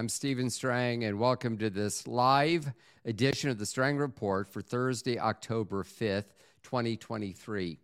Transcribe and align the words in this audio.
I'm 0.00 0.08
Stephen 0.08 0.48
Strang, 0.48 1.04
and 1.04 1.18
welcome 1.18 1.58
to 1.58 1.68
this 1.68 2.08
live 2.08 2.72
edition 3.04 3.50
of 3.50 3.58
the 3.58 3.66
Strang 3.66 3.98
Report 3.98 4.48
for 4.48 4.62
Thursday, 4.62 5.18
October 5.18 5.82
5th, 5.84 6.32
2023. 6.62 7.76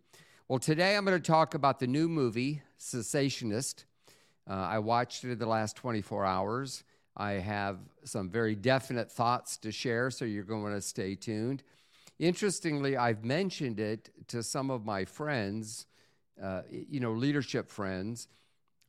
Well, 0.47 0.57
today 0.57 0.97
I'm 0.97 1.05
going 1.05 1.15
to 1.15 1.23
talk 1.23 1.53
about 1.53 1.79
the 1.79 1.85
new 1.85 2.09
movie, 2.09 2.63
Cessationist. 2.79 3.83
Uh, 4.49 4.53
I 4.53 4.79
watched 4.79 5.25
it 5.25 5.29
in 5.33 5.37
the 5.37 5.45
last 5.45 5.75
24 5.75 6.25
hours. 6.25 6.83
I 7.15 7.33
have 7.33 7.77
some 8.03 8.31
very 8.31 8.55
definite 8.55 9.11
thoughts 9.11 9.55
to 9.57 9.71
share, 9.71 10.09
so 10.09 10.25
you're 10.25 10.43
going 10.43 10.73
to 10.73 10.81
stay 10.81 11.13
tuned. 11.13 11.61
Interestingly, 12.17 12.97
I've 12.97 13.23
mentioned 13.23 13.79
it 13.79 14.09
to 14.29 14.41
some 14.41 14.71
of 14.71 14.83
my 14.83 15.05
friends, 15.05 15.85
uh, 16.41 16.63
you 16.71 16.99
know, 16.99 17.11
leadership 17.11 17.69
friends, 17.69 18.27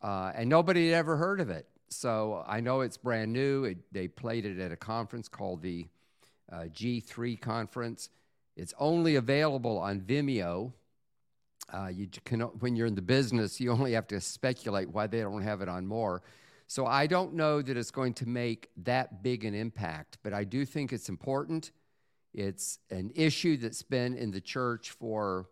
uh, 0.01 0.33
and 0.34 0.48
nobody 0.48 0.89
had 0.89 0.97
ever 0.97 1.19
heard 1.19 1.41
of 1.41 1.51
it. 1.51 1.69
So 1.91 2.45
I 2.47 2.60
know 2.60 2.83
it's 2.83 2.97
brand 2.97 3.33
new. 3.33 3.65
It, 3.65 3.78
they 3.92 4.09
played 4.09 4.45
it 4.45 4.59
at 4.59 4.73
a 4.73 4.77
conference 4.77 5.28
called 5.28 5.62
the 5.62 5.87
uh, 6.52 6.64
G3 6.74 7.41
conference. 7.41 8.11
It's 8.56 8.74
only 8.78 9.16
available 9.16 9.78
on 9.78 10.01
Vimeo. 10.01 10.73
Uh, 11.73 11.88
you 11.88 12.09
can, 12.24 12.41
when 12.41 12.77
you're 12.77 12.87
in 12.87 12.95
the 12.95 13.02
business, 13.02 13.61
you 13.61 13.70
only 13.70 13.92
have 13.92 14.06
to 14.09 14.20
speculate 14.20 14.88
why 14.91 15.06
they 15.06 15.20
don't 15.20 15.42
have 15.42 15.61
it 15.61 15.69
on 15.69 15.87
more. 15.87 16.23
So 16.66 16.84
I 16.87 17.06
don't 17.06 17.34
know 17.34 17.62
that 17.62 17.77
it's 17.77 17.91
going 17.91 18.14
to 18.14 18.28
make 18.28 18.69
that 18.84 19.23
big 19.23 19.45
an 19.45 19.55
impact, 19.55 20.19
but 20.23 20.34
I 20.34 20.45
do 20.45 20.66
think 20.66 20.92
it's 20.92 21.09
important. 21.09 21.70
It's 22.34 22.78
an 22.91 23.11
issue 23.14 23.56
that's 23.56 23.83
been 23.83 24.14
in 24.14 24.30
the 24.30 24.41
church 24.41 24.91
for 24.91 25.48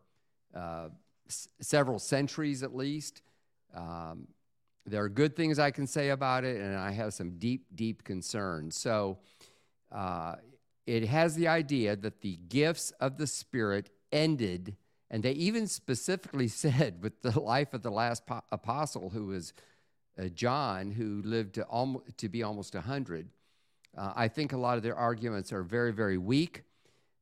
uh, 0.55 0.89
s- 1.27 1.49
several 1.61 1.99
centuries 1.99 2.63
at 2.63 2.75
least. 2.75 3.23
Um, 3.75 4.29
there 4.87 5.03
are 5.03 5.09
good 5.09 5.35
things 5.35 5.59
I 5.59 5.71
can 5.71 5.87
say 5.87 6.11
about 6.11 6.45
it, 6.45 6.61
and 6.61 6.77
I 6.77 6.93
have 6.93 7.13
some 7.13 7.39
deep, 7.39 7.67
deep 7.75 8.05
concerns. 8.05 8.77
So 8.77 9.19
uh, 9.91 10.37
it 10.87 11.07
has 11.07 11.35
the 11.35 11.49
idea 11.49 11.97
that 11.97 12.21
the 12.21 12.39
gifts 12.49 12.93
of 13.01 13.19
the 13.19 13.27
Spirit 13.27 13.91
ended, 14.13 14.77
and 15.11 15.23
they 15.23 15.33
even 15.33 15.67
specifically 15.67 16.49
said 16.65 17.03
with 17.03 17.23
the 17.23 17.39
life 17.39 17.75
of 17.75 17.83
the 17.83 17.91
last 17.91 18.27
po- 18.27 18.43
apostle, 18.53 19.11
who 19.11 19.27
was 19.27 19.53
uh, 20.19 20.29
John, 20.29 20.93
who 20.93 21.21
lived 21.25 21.57
to, 21.57 21.67
almo- 21.67 22.05
to 22.17 22.29
be 22.29 22.43
almost 22.43 22.75
100. 22.75 23.29
Uh, 23.97 24.13
I 24.15 24.29
think 24.29 24.53
a 24.53 24.57
lot 24.57 24.77
of 24.77 24.83
their 24.83 24.97
arguments 24.97 25.53
are 25.53 25.63
very, 25.63 25.93
very 25.93 26.19
weak. 26.19 26.63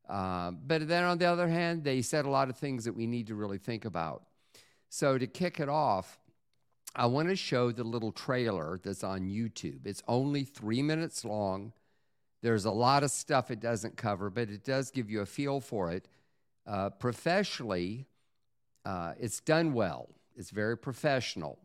Uh, 0.09 0.51
but 0.51 0.87
then 0.87 1.05
on 1.05 1.17
the 1.17 1.25
other 1.25 1.49
hand, 1.49 1.83
they 1.83 2.03
said 2.03 2.27
a 2.27 2.31
lot 2.31 2.51
of 2.51 2.57
things 2.59 2.85
that 2.85 2.95
we 2.95 3.07
need 3.07 3.29
to 3.29 3.35
really 3.35 3.59
think 3.59 3.87
about. 3.87 4.25
So 4.91 5.17
to 5.17 5.27
kick 5.27 5.61
it 5.61 5.69
off, 5.69 6.19
I 6.97 7.07
want 7.07 7.29
to 7.29 7.37
show 7.37 7.73
the 7.73 7.85
little 7.85 8.13
trailer 8.13 8.79
that's 8.83 9.03
on 9.03 9.23
YouTube. 9.23 9.87
It's 9.87 10.03
only 10.07 10.45
three 10.45 10.83
minutes 10.83 11.25
long. 11.25 11.73
There's 12.41 12.65
a 12.65 12.71
lot 12.71 13.03
of 13.03 13.11
stuff 13.11 13.51
it 13.51 13.61
doesn't 13.61 13.97
cover, 13.97 14.31
but 14.31 14.49
it 14.49 14.65
does 14.65 14.91
give 14.91 15.11
you 15.11 15.21
a 15.21 15.27
feel 15.27 15.61
for 15.61 15.91
it. 15.91 16.07
Uh, 16.67 16.91
professionally, 16.91 18.07
uh, 18.85 19.15
it's 19.19 19.41
done 19.41 19.73
well. 19.73 20.09
It's 20.37 20.51
very 20.51 20.77
professional. 20.77 21.59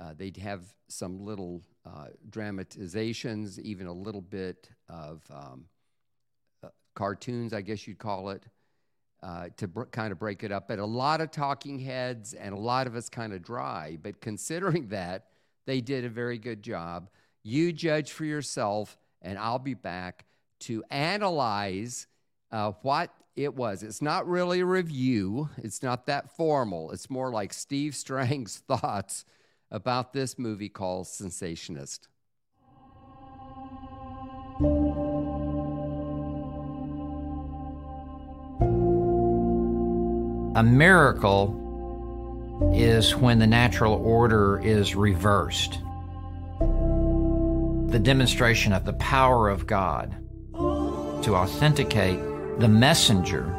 Uh, 0.00 0.14
they 0.16 0.32
have 0.40 0.62
some 0.88 1.24
little 1.24 1.62
uh, 1.84 2.08
dramatizations, 2.28 3.58
even 3.60 3.86
a 3.86 3.92
little 3.92 4.20
bit 4.20 4.70
of 4.88 5.22
um, 5.30 5.64
uh, 6.62 6.68
cartoons, 6.94 7.52
I 7.52 7.62
guess 7.62 7.86
you'd 7.86 7.98
call 7.98 8.30
it 8.30 8.44
uh, 9.22 9.48
to 9.56 9.68
br- 9.68 9.84
kind 9.84 10.12
of 10.12 10.18
break 10.18 10.42
it 10.44 10.52
up. 10.52 10.68
But 10.68 10.78
a 10.78 10.86
lot 10.86 11.20
of 11.20 11.30
talking 11.30 11.78
heads 11.78 12.34
and 12.34 12.54
a 12.54 12.58
lot 12.58 12.86
of 12.86 12.94
us 12.96 13.08
kind 13.08 13.32
of 13.32 13.42
dry. 13.42 13.98
But 14.00 14.20
considering 14.20 14.88
that, 14.90 15.26
they 15.66 15.80
did 15.80 16.04
a 16.04 16.08
very 16.08 16.38
good 16.38 16.62
job. 16.62 17.10
You 17.42 17.72
judge 17.72 18.12
for 18.12 18.24
yourself, 18.24 18.98
and 19.22 19.38
I'll 19.38 19.58
be 19.58 19.74
back 19.74 20.26
to 20.60 20.84
analyze 20.90 22.06
uh, 22.52 22.72
what 22.82 23.12
it 23.36 23.54
was. 23.54 23.82
It's 23.82 24.02
not 24.02 24.26
really 24.26 24.60
a 24.60 24.66
review, 24.66 25.48
it's 25.56 25.82
not 25.82 26.06
that 26.06 26.36
formal. 26.36 26.90
It's 26.90 27.08
more 27.08 27.30
like 27.30 27.52
Steve 27.52 27.94
Strang's 27.94 28.58
thoughts 28.68 29.24
about 29.70 30.12
this 30.12 30.38
movie 30.38 30.68
called 30.68 31.06
Cessationist. 31.06 32.08
A 40.56 40.64
miracle 40.64 41.56
is 42.74 43.14
when 43.14 43.38
the 43.38 43.46
natural 43.46 43.94
order 43.94 44.60
is 44.64 44.96
reversed. 44.96 45.78
The 47.90 48.00
demonstration 48.00 48.72
of 48.72 48.84
the 48.84 48.94
power 48.94 49.48
of 49.48 49.68
God 49.68 50.16
to 50.52 51.36
authenticate 51.36 52.18
the 52.58 52.66
messenger 52.68 53.56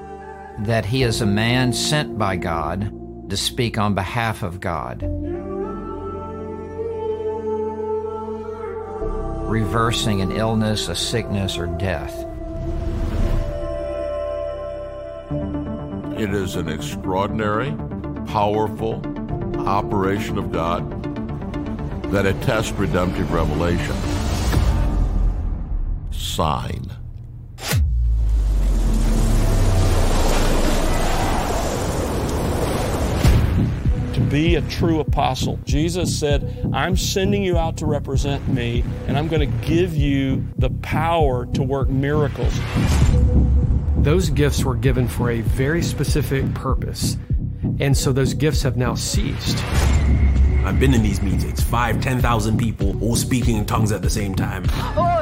that 0.60 0.86
he 0.86 1.04
is 1.04 1.22
a 1.22 1.26
man 1.26 1.72
sent 1.72 2.18
by 2.18 2.36
God 2.36 3.30
to 3.30 3.38
speak 3.38 3.78
on 3.78 3.96
behalf 3.96 4.44
of 4.44 4.60
God. 4.60 5.02
Reversing 9.50 10.20
an 10.20 10.34
illness, 10.34 10.90
a 10.90 10.96
sickness, 10.96 11.58
or 11.58 11.68
death. 11.68 12.26
It 16.22 16.36
is 16.36 16.56
an 16.56 16.70
extraordinary, 16.70 17.72
powerful 18.28 19.02
operation 19.68 20.38
of 20.38 20.52
God 20.52 20.88
that 22.12 22.28
attests 22.28 22.72
redemptive 22.74 23.32
revelation. 23.32 23.96
Sign. 26.12 26.92
To 34.14 34.22
be 34.30 34.58
a 34.58 34.62
true 34.70 35.00
apostle, 35.00 35.60
Jesus 35.64 36.20
said, 36.20 36.70
I'm 36.72 36.96
sending 36.96 37.42
you 37.42 37.58
out 37.58 37.78
to 37.78 37.88
represent 37.88 38.48
me, 38.48 38.84
and 39.08 39.18
I'm 39.18 39.28
going 39.28 39.40
to 39.52 39.68
give 39.68 39.96
you 39.96 40.46
the 40.60 40.70
power 40.84 41.48
to 41.48 41.64
work 41.64 41.90
miracles. 41.90 42.54
Those 44.02 44.32
gifts 44.32 44.64
were 44.64 44.74
given 44.74 45.08
for 45.08 45.30
a 45.30 45.42
very 45.42 45.84
specific 45.84 46.52
purpose. 46.56 47.18
And 47.80 47.96
so 47.96 48.12
those 48.12 48.34
gifts 48.34 48.64
have 48.64 48.76
now 48.76 48.96
ceased. 48.96 49.64
I've 50.66 50.80
been 50.80 50.96
in 50.96 51.04
these 51.04 51.22
meetings, 51.22 51.62
five, 51.62 52.02
ten 52.02 52.20
thousand 52.20 52.58
people 52.58 53.00
all 53.04 53.16
speaking 53.16 53.58
in 53.58 53.66
tongues 53.68 53.92
at 53.92 54.02
the 54.02 54.10
same 54.10 54.34
time. 54.34 54.64
Fire! 54.64 55.14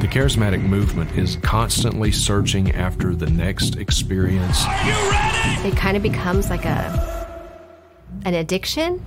The 0.00 0.06
charismatic 0.06 0.62
movement 0.62 1.10
is 1.18 1.34
constantly 1.42 2.12
searching 2.12 2.70
after 2.76 3.12
the 3.12 3.28
next 3.28 3.74
experience. 3.74 4.64
Are 4.66 4.86
you 4.86 5.10
ready? 5.10 5.68
It 5.68 5.76
kind 5.76 5.96
of 5.96 6.04
becomes 6.04 6.48
like 6.48 6.64
a 6.64 7.26
an 8.24 8.34
addiction. 8.34 9.04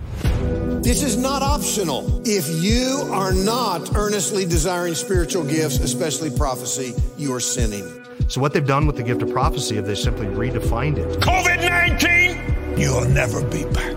This 0.82 1.04
is 1.04 1.18
not 1.18 1.42
optional. 1.42 2.22
If 2.26 2.50
you 2.64 3.08
are 3.12 3.34
not 3.34 3.96
earnestly 3.96 4.46
desiring 4.46 4.96
spiritual 4.96 5.44
gifts, 5.44 5.80
especially 5.80 6.30
prophecy, 6.30 6.96
you 7.18 7.34
are 7.34 7.40
sinning. 7.40 8.06
So, 8.28 8.42
what 8.42 8.54
they've 8.54 8.66
done 8.66 8.88
with 8.88 8.96
the 8.96 9.04
gift 9.04 9.22
of 9.22 9.32
prophecy 9.32 9.78
is 9.78 9.86
they 9.86 9.96
simply 9.96 10.28
redefined 10.28 10.98
it. 10.98 11.20
COVID 11.20 11.60
19, 11.70 12.80
you'll 12.80 13.06
never 13.10 13.44
be 13.46 13.66
back. 13.66 13.96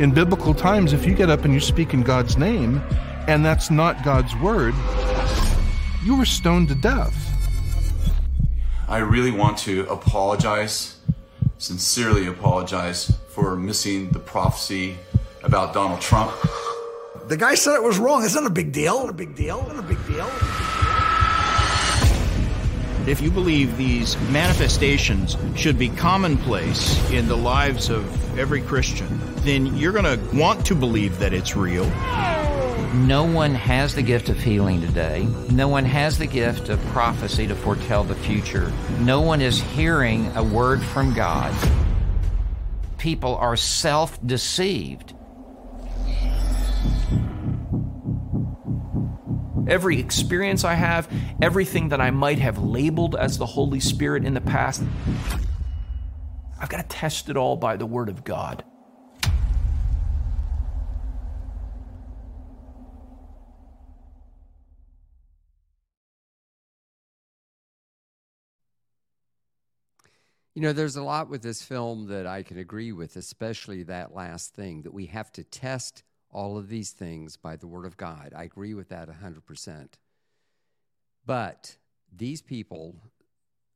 In 0.00 0.12
biblical 0.12 0.54
times, 0.54 0.92
if 0.92 1.06
you 1.06 1.14
get 1.14 1.30
up 1.30 1.44
and 1.44 1.52
you 1.52 1.60
speak 1.60 1.94
in 1.94 2.02
God's 2.02 2.36
name, 2.36 2.82
and 3.28 3.44
that's 3.44 3.70
not 3.70 4.02
God's 4.04 4.34
word, 4.36 4.74
you 6.04 6.16
were 6.16 6.24
stoned 6.24 6.68
to 6.68 6.74
death. 6.74 7.14
I 8.88 8.98
really 8.98 9.30
want 9.30 9.58
to 9.58 9.86
apologize, 9.88 10.96
sincerely 11.58 12.26
apologize, 12.26 13.12
for 13.28 13.56
missing 13.56 14.10
the 14.10 14.18
prophecy 14.18 14.96
about 15.42 15.74
Donald 15.74 16.00
Trump. 16.00 16.32
The 17.28 17.36
guy 17.36 17.54
said 17.54 17.74
it 17.74 17.82
was 17.82 17.98
wrong. 17.98 18.24
It's 18.24 18.34
not 18.34 18.46
a 18.46 18.50
big 18.50 18.72
deal. 18.72 19.00
Not 19.00 19.10
a 19.10 19.12
big 19.12 19.34
deal. 19.34 19.62
Not 19.62 19.78
a 19.78 19.82
big 19.82 20.06
deal. 20.06 20.28
If 23.04 23.20
you 23.20 23.32
believe 23.32 23.76
these 23.76 24.16
manifestations 24.30 25.36
should 25.56 25.76
be 25.76 25.88
commonplace 25.88 27.10
in 27.10 27.26
the 27.26 27.36
lives 27.36 27.90
of 27.90 28.38
every 28.38 28.60
Christian, 28.62 29.08
then 29.38 29.76
you're 29.76 29.92
going 29.92 30.04
to 30.04 30.36
want 30.36 30.64
to 30.66 30.76
believe 30.76 31.18
that 31.18 31.32
it's 31.32 31.56
real. 31.56 31.84
No 32.94 33.24
one 33.24 33.54
has 33.56 33.96
the 33.96 34.02
gift 34.02 34.28
of 34.28 34.38
healing 34.38 34.80
today. 34.80 35.26
No 35.50 35.66
one 35.66 35.84
has 35.84 36.18
the 36.18 36.26
gift 36.26 36.68
of 36.68 36.78
prophecy 36.86 37.48
to 37.48 37.56
foretell 37.56 38.04
the 38.04 38.14
future. 38.14 38.70
No 39.00 39.20
one 39.20 39.40
is 39.40 39.60
hearing 39.60 40.30
a 40.36 40.44
word 40.44 40.80
from 40.80 41.12
God. 41.12 41.52
People 42.98 43.34
are 43.36 43.56
self 43.56 44.24
deceived. 44.24 45.14
every 49.72 49.98
experience 49.98 50.64
I 50.64 50.74
have, 50.74 51.10
everything 51.40 51.88
that 51.88 52.00
I 52.00 52.10
might 52.10 52.38
have 52.38 52.58
labeled 52.58 53.16
as 53.16 53.38
the 53.38 53.46
Holy 53.46 53.80
Spirit 53.80 54.26
in 54.26 54.34
the 54.34 54.40
past. 54.42 54.82
I've 56.60 56.68
got 56.68 56.76
to 56.90 56.96
test 56.96 57.30
it 57.30 57.38
all 57.38 57.56
by 57.56 57.78
the 57.78 57.86
Word 57.86 58.10
of 58.10 58.22
God. 58.22 58.64
You 70.54 70.60
know, 70.60 70.74
there's 70.74 70.96
a 70.96 71.02
lot 71.02 71.30
with 71.30 71.40
this 71.40 71.62
film 71.62 72.08
that 72.08 72.26
I 72.26 72.42
can 72.42 72.58
agree 72.58 72.92
with, 72.92 73.16
especially 73.16 73.84
that 73.84 74.14
last 74.14 74.54
thing 74.54 74.82
that 74.82 74.92
we 74.92 75.06
have 75.06 75.32
to 75.32 75.44
test 75.44 76.02
all 76.32 76.58
of 76.58 76.68
these 76.68 76.90
things 76.90 77.36
by 77.36 77.56
the 77.56 77.66
Word 77.66 77.84
of 77.84 77.96
God. 77.96 78.32
I 78.36 78.44
agree 78.44 78.74
with 78.74 78.88
that 78.88 79.08
100%. 79.08 79.88
But 81.24 81.76
these 82.14 82.42
people 82.42 82.96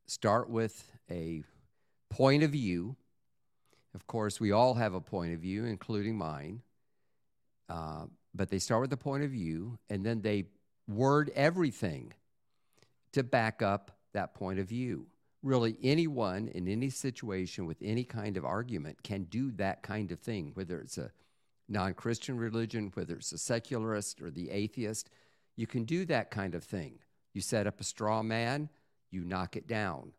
start 0.05 0.49
with 0.49 0.91
a 1.09 1.43
point 2.09 2.43
of 2.43 2.51
view. 2.51 2.95
Of 3.93 4.07
course, 4.07 4.39
we 4.39 4.51
all 4.51 4.73
have 4.73 4.93
a 4.93 5.01
point 5.01 5.33
of 5.33 5.39
view, 5.39 5.65
including 5.65 6.17
mine. 6.17 6.61
Uh, 7.69 8.05
but 8.33 8.49
they 8.49 8.59
start 8.59 8.81
with 8.81 8.89
the 8.89 8.97
point 8.97 9.23
of 9.23 9.31
view 9.31 9.77
and 9.89 10.05
then 10.05 10.21
they 10.21 10.45
word 10.87 11.31
everything 11.35 12.13
to 13.11 13.23
back 13.23 13.61
up 13.61 13.91
that 14.13 14.33
point 14.33 14.59
of 14.59 14.67
view 14.67 15.07
really 15.43 15.77
anyone 15.83 16.47
in 16.49 16.67
any 16.67 16.89
situation 16.89 17.65
with 17.65 17.77
any 17.81 18.03
kind 18.03 18.37
of 18.37 18.45
argument 18.45 19.01
can 19.03 19.23
do 19.23 19.51
that 19.51 19.81
kind 19.81 20.11
of 20.11 20.19
thing, 20.19 20.51
whether 20.53 20.79
it's 20.79 20.97
a 20.97 21.11
non 21.69 21.93
Christian 21.93 22.37
religion, 22.37 22.91
whether 22.93 23.15
it's 23.15 23.31
a 23.31 23.37
secularist 23.37 24.21
or 24.21 24.29
the 24.29 24.49
atheist. 24.49 25.09
You 25.55 25.67
can 25.67 25.85
do 25.85 26.05
that 26.05 26.31
kind 26.31 26.55
of 26.55 26.63
thing. 26.63 26.99
You 27.33 27.41
set 27.41 27.67
up 27.67 27.79
a 27.79 27.83
straw 27.83 28.23
man, 28.23 28.69
you 29.11 29.23
knock 29.23 29.55
it 29.55 29.67
down. 29.67 30.11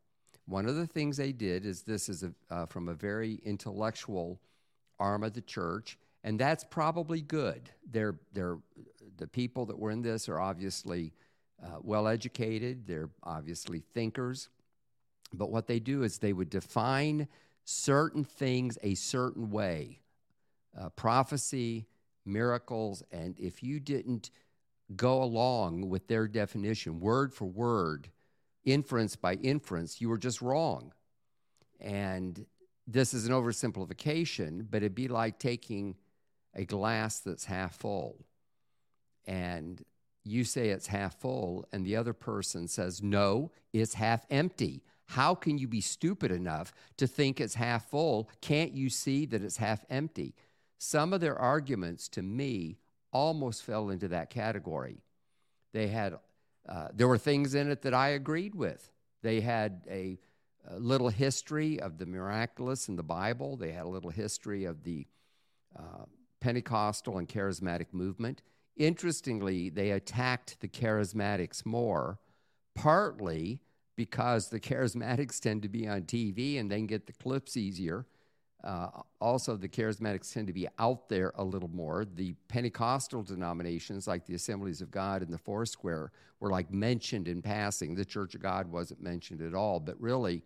One 0.47 0.67
of 0.67 0.77
the 0.77 0.87
things 0.87 1.17
they 1.17 1.33
did 1.33 1.67
is 1.67 1.83
this 1.83 2.09
is 2.09 2.23
a, 2.23 2.33
uh, 2.51 2.67
from 2.67 2.89
a 2.89 2.95
very 2.95 3.41
intellectual 3.45 4.41
arm 4.99 5.23
of 5.23 5.35
the 5.35 5.43
church, 5.43 5.99
and 6.25 6.39
that's 6.39 6.65
probably 6.65 7.21
good. 7.21 7.71
They're, 7.91 8.19
they're, 8.33 8.59
the 9.17 9.27
people 9.27 9.67
that 9.67 9.79
were 9.79 9.91
in 9.91 10.03
this 10.03 10.29
are 10.29 10.41
obviously 10.41 11.13
uh, 11.63 11.79
well 11.83 12.09
educated, 12.09 12.87
they're 12.87 13.11
obviously 13.23 13.81
thinkers. 13.81 14.49
But 15.33 15.51
what 15.51 15.67
they 15.67 15.81
do 15.81 16.03
is 16.03 16.19
they 16.19 16.33
would 16.33 16.51
define 16.51 17.29
certain 17.65 18.25
things 18.25 18.79
a 18.83 18.95
certain 18.95 19.51
way 19.51 20.01
uh, 20.79 20.89
prophecy, 20.91 21.87
miracles, 22.25 23.03
and 23.13 23.39
if 23.39 23.63
you 23.63 23.79
didn't 23.79 24.31
go 24.97 25.23
along 25.23 25.89
with 25.89 26.09
their 26.09 26.27
definition, 26.27 27.01
word 27.01 27.33
for 27.33 27.45
word, 27.45 28.09
inference 28.65 29.17
by 29.17 29.35
inference, 29.35 30.01
you 30.01 30.09
were 30.09 30.19
just 30.19 30.43
wrong. 30.43 30.93
And 31.81 32.47
this 32.87 33.15
is 33.15 33.27
an 33.27 33.33
oversimplification, 33.33 34.67
but 34.69 34.79
it'd 34.79 34.95
be 34.95 35.09
like 35.09 35.39
taking 35.39 35.97
a 36.55 36.65
glass 36.65 37.21
that's 37.21 37.45
half 37.45 37.77
full 37.77 38.25
and 39.29 39.85
you 40.25 40.43
say 40.43 40.71
it's 40.71 40.87
half 40.89 41.21
full, 41.21 41.67
and 41.73 41.85
the 41.85 41.97
other 41.97 42.13
person 42.13 42.67
says, 42.67 43.03
no, 43.03 43.53
it's 43.73 43.95
half 43.95 44.27
empty. 44.31 44.83
How 45.05 45.35
can 45.35 45.59
you 45.59 45.69
be 45.69 45.81
stupid 45.81 46.33
enough 46.33 46.73
to 46.97 47.07
think 47.07 47.41
it's 47.41 47.55
half 47.55 47.91
full? 47.91 48.29
Can't 48.41 48.73
you 48.73 48.91
see 48.91 49.27
that 49.27 49.43
it's 49.43 49.59
half 49.59 49.85
empty? 49.89 50.35
Some 50.79 51.13
of 51.13 51.21
their 51.21 51.37
arguments 51.37 52.09
to 52.11 52.23
me 52.23 52.79
almost 53.13 53.65
fell 53.65 53.91
into 53.91 54.09
that 54.09 54.31
category. 54.31 55.03
They 55.73 55.89
had, 55.89 56.19
uh, 56.69 56.89
there 56.95 57.09
were 57.09 57.19
things 57.19 57.55
in 57.55 57.71
it 57.71 57.83
that 57.83 57.95
I 57.95 58.11
agreed 58.11 58.55
with. 58.55 58.91
They 59.23 59.41
had 59.41 59.83
a, 59.91 60.19
a, 60.71 60.79
little 60.79 61.09
history 61.09 61.81
of 61.81 61.99
the 61.99 62.07
miraculous 62.07 62.89
in 62.89 62.97
the 62.97 63.03
Bible, 63.03 63.57
they 63.57 63.73
had 63.73 63.85
a 63.85 63.89
little 63.89 64.11
history 64.11 64.65
of 64.65 64.85
the 64.85 65.07
uh, 65.77 66.05
Pentecostal 66.41 67.19
and 67.19 67.29
charismatic 67.29 67.93
movement. 67.93 68.43
Interestingly, 68.77 69.71
they 69.71 69.91
attacked 69.91 70.61
the 70.61 70.69
charismatics 70.69 71.67
more, 71.67 72.21
partly 72.75 73.61
because 73.97 74.49
the 74.49 74.61
charismatics 74.71 75.41
tend 75.41 75.63
to 75.63 75.69
be 75.69 75.89
on 75.89 76.03
TV 76.03 76.61
and 76.61 76.71
they 76.71 76.81
get 76.83 77.07
the 77.07 77.13
clips 77.13 77.57
easier. 77.57 78.07
Uh, 78.65 78.89
also, 79.21 79.57
the 79.57 79.69
charismatics 79.69 80.33
tend 80.33 80.49
to 80.49 80.53
be 80.53 80.67
out 80.79 81.09
there 81.09 81.33
a 81.37 81.45
little 81.45 81.69
more. 81.69 82.05
The 82.05 82.35
Pentecostal 82.49 83.23
denominations, 83.23 84.09
like 84.09 84.27
the 84.27 84.35
Assemblies 84.35 84.81
of 84.81 84.91
God 84.91 85.23
and 85.23 85.33
the 85.33 85.39
Foursquare, 85.39 86.11
were 86.41 86.51
like 86.51 86.73
mentioned 86.73 87.29
in 87.29 87.41
passing. 87.41 87.95
The 87.95 88.05
Church 88.05 88.35
of 88.35 88.43
God 88.43 88.71
wasn't 88.71 89.01
mentioned 89.01 89.43
at 89.43 89.55
all. 89.55 89.79
But 89.79 90.01
really, 90.01 90.43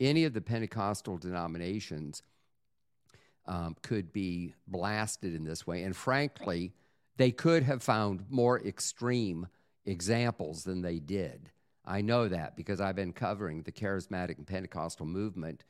any 0.00 0.24
of 0.24 0.32
the 0.32 0.40
Pentecostal 0.40 1.16
denominations 1.16 2.22
um, 3.46 3.76
could 3.82 4.12
be 4.12 4.54
blasted 4.66 5.34
in 5.34 5.44
this 5.44 5.66
way. 5.66 5.84
And 5.84 5.94
frankly, 5.94 6.72
they 7.16 7.30
could 7.30 7.62
have 7.62 7.82
found 7.82 8.24
more 8.28 8.60
extreme 8.60 9.46
examples 9.86 10.64
than 10.64 10.82
they 10.82 10.98
did. 10.98 11.50
I 11.84 12.00
know 12.00 12.28
that 12.28 12.56
because 12.56 12.80
I've 12.80 12.96
been 12.96 13.12
covering 13.12 13.62
the 13.62 13.72
charismatic 13.72 14.38
and 14.38 14.46
Pentecostal 14.46 15.06
movement 15.06 15.64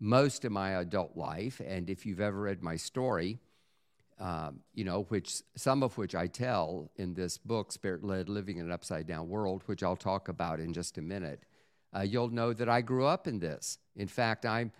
most 0.00 0.44
of 0.44 0.52
my 0.52 0.70
adult 0.80 1.16
life. 1.16 1.60
And 1.64 1.88
if 1.88 2.04
you've 2.06 2.20
ever 2.20 2.40
read 2.40 2.62
my 2.62 2.76
story, 2.76 3.38
um, 4.18 4.60
you 4.72 4.84
know, 4.84 5.02
which 5.04 5.42
some 5.56 5.82
of 5.82 5.98
which 5.98 6.14
I 6.14 6.26
tell 6.26 6.90
in 6.96 7.14
this 7.14 7.38
book, 7.38 7.72
Spirit 7.72 8.04
Led 8.04 8.28
Living 8.28 8.58
in 8.58 8.66
an 8.66 8.72
Upside 8.72 9.06
Down 9.06 9.28
World, 9.28 9.62
which 9.66 9.82
I'll 9.82 9.96
talk 9.96 10.28
about 10.28 10.60
in 10.60 10.72
just 10.72 10.98
a 10.98 11.02
minute, 11.02 11.42
uh, 11.94 12.02
you'll 12.02 12.30
know 12.30 12.52
that 12.52 12.68
I 12.68 12.80
grew 12.80 13.06
up 13.06 13.26
in 13.26 13.38
this. 13.38 13.78
In 13.96 14.08
fact, 14.08 14.46
I'm 14.46 14.72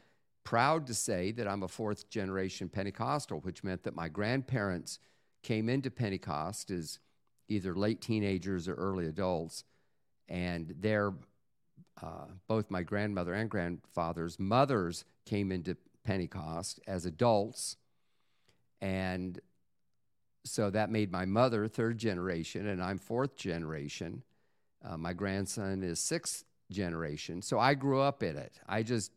proud 0.45 0.87
to 0.87 0.95
say 0.95 1.33
that 1.33 1.49
I'm 1.49 1.63
a 1.63 1.69
fourth 1.69 2.09
generation 2.11 2.69
Pentecostal, 2.69 3.41
which 3.41 3.65
meant 3.65 3.83
that 3.85 3.97
my 3.97 4.09
grandparents 4.09 4.99
came 5.43 5.69
into 5.69 5.91
Pentecost 5.91 6.71
as 6.71 6.99
either 7.49 7.75
late 7.75 8.01
teenagers 8.01 8.69
or 8.69 8.75
early 8.75 9.07
adults 9.07 9.65
and 10.29 10.75
their 10.79 11.13
uh, 12.03 12.27
both 12.49 12.71
my 12.71 12.83
grandmother 12.83 13.35
and 13.35 13.51
grandfather's 13.51 14.39
mothers 14.39 15.05
came 15.25 15.53
into 15.53 15.77
Pentecost 16.05 16.81
as 16.87 17.07
adults, 17.07 17.77
and 18.81 19.41
so 20.45 20.71
that 20.71 20.91
made 20.91 21.11
my 21.11 21.25
mother 21.25 21.67
third 21.67 21.99
generation, 21.99 22.67
and 22.67 22.83
I'm 22.83 22.99
fourth 22.99 23.37
generation. 23.37 24.23
Uh, 24.85 24.97
my 24.97 25.15
grandson 25.15 25.83
is 25.83 25.99
sixth 25.99 26.45
generation, 26.71 27.41
so 27.41 27.59
I 27.59 27.75
grew 27.75 28.01
up 28.01 28.23
in 28.23 28.37
it. 28.37 28.61
I 28.69 28.83
just, 28.83 29.13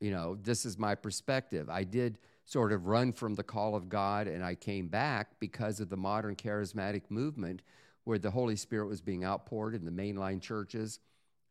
you 0.00 0.12
know, 0.12 0.36
this 0.40 0.64
is 0.64 0.78
my 0.78 0.94
perspective. 0.94 1.68
I 1.68 1.82
did 1.82 2.18
sort 2.44 2.72
of 2.72 2.86
run 2.86 3.12
from 3.12 3.34
the 3.34 3.42
call 3.42 3.74
of 3.74 3.88
God, 3.88 4.28
and 4.28 4.44
I 4.44 4.54
came 4.54 4.86
back 4.86 5.38
because 5.40 5.80
of 5.80 5.88
the 5.88 5.96
modern 5.96 6.36
charismatic 6.36 7.02
movement 7.10 7.62
where 8.04 8.18
the 8.18 8.30
Holy 8.30 8.56
Spirit 8.56 8.86
was 8.86 9.02
being 9.02 9.24
outpoured 9.24 9.74
in 9.74 9.84
the 9.84 9.90
mainline 9.90 10.40
churches, 10.40 11.00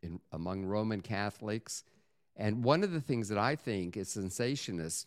in, 0.08 0.20
among 0.32 0.66
Roman 0.66 1.02
Catholics. 1.02 1.84
And 2.36 2.64
one 2.64 2.84
of 2.84 2.92
the 2.92 3.02
things 3.02 3.30
that 3.30 3.38
I 3.38 3.56
think 3.56 3.98
is 3.98 4.10
cessationists 4.16 5.06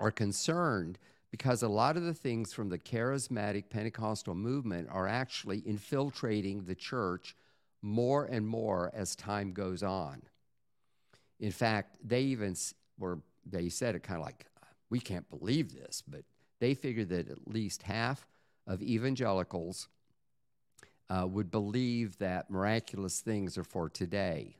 are 0.00 0.10
concerned 0.10 0.98
because 1.30 1.62
a 1.62 1.68
lot 1.68 1.96
of 1.96 2.04
the 2.04 2.14
things 2.14 2.52
from 2.52 2.68
the 2.68 2.78
charismatic 2.78 3.68
Pentecostal 3.68 4.34
movement 4.34 4.88
are 4.90 5.08
actually 5.08 5.62
infiltrating 5.66 6.64
the 6.64 6.74
church 6.74 7.34
more 7.82 8.24
and 8.24 8.46
more 8.46 8.90
as 8.94 9.16
time 9.16 9.52
goes 9.52 9.82
on. 9.82 10.22
In 11.40 11.50
fact, 11.50 11.96
they 12.02 12.22
even 12.22 12.54
were, 12.98 13.18
they 13.44 13.68
said 13.68 13.94
it 13.94 14.04
kind 14.04 14.20
of 14.20 14.24
like, 14.24 14.46
we 14.90 15.00
can't 15.00 15.28
believe 15.28 15.74
this, 15.74 16.02
but 16.06 16.22
they 16.60 16.74
figured 16.74 17.08
that 17.08 17.28
at 17.28 17.48
least 17.48 17.82
half 17.82 18.26
of 18.66 18.80
evangelicals 18.80 19.88
uh, 21.10 21.26
would 21.26 21.50
believe 21.50 22.18
that 22.18 22.50
miraculous 22.50 23.20
things 23.20 23.58
are 23.58 23.64
for 23.64 23.88
today. 23.88 24.56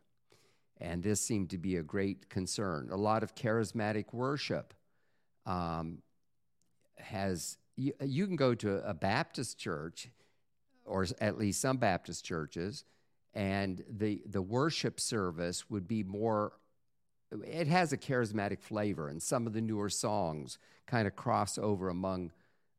And 0.80 1.02
this 1.02 1.20
seemed 1.20 1.50
to 1.50 1.58
be 1.58 1.76
a 1.76 1.82
great 1.82 2.28
concern. 2.28 2.88
A 2.90 2.96
lot 2.96 3.22
of 3.22 3.34
charismatic 3.34 4.12
worship 4.12 4.74
um, 5.46 5.98
has, 6.98 7.58
you, 7.76 7.92
you 8.00 8.26
can 8.26 8.36
go 8.36 8.54
to 8.54 8.86
a 8.86 8.94
Baptist 8.94 9.58
church, 9.58 10.08
or 10.84 11.06
at 11.20 11.38
least 11.38 11.60
some 11.60 11.76
Baptist 11.76 12.24
churches, 12.24 12.84
and 13.32 13.82
the, 13.88 14.22
the 14.26 14.42
worship 14.42 15.00
service 15.00 15.70
would 15.70 15.88
be 15.88 16.02
more 16.02 16.52
it 17.42 17.66
has 17.66 17.92
a 17.92 17.96
charismatic 17.98 18.60
flavor, 18.60 19.08
and 19.08 19.22
some 19.22 19.46
of 19.46 19.52
the 19.52 19.60
newer 19.60 19.88
songs 19.88 20.58
kind 20.86 21.06
of 21.06 21.16
cross 21.16 21.58
over 21.58 21.88
among 21.88 22.32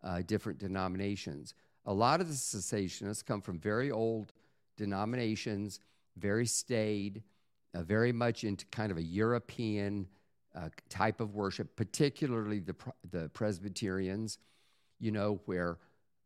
uh, 0.04 0.22
different 0.26 0.60
denominations. 0.60 1.54
A 1.86 1.94
lot 1.94 2.22
of 2.22 2.28
the 2.28 2.34
cessationists 2.34 3.26
come 3.26 3.42
from 3.42 3.60
very 3.60 3.92
old 3.92 4.34
denominations, 4.78 5.80
very 6.18 6.46
staid, 6.46 7.24
uh, 7.74 7.84
very 7.84 8.12
much 8.12 8.44
into 8.44 8.66
kind 8.68 8.92
of 8.92 8.98
a 8.98 9.04
European 9.04 10.08
uh, 10.56 10.70
type 10.90 11.20
of 11.20 11.36
worship, 11.36 11.76
particularly 11.76 12.60
the, 12.60 12.76
the 13.12 13.30
Presbyterians, 13.30 14.40
you 15.00 15.12
know, 15.12 15.42
where 15.46 15.78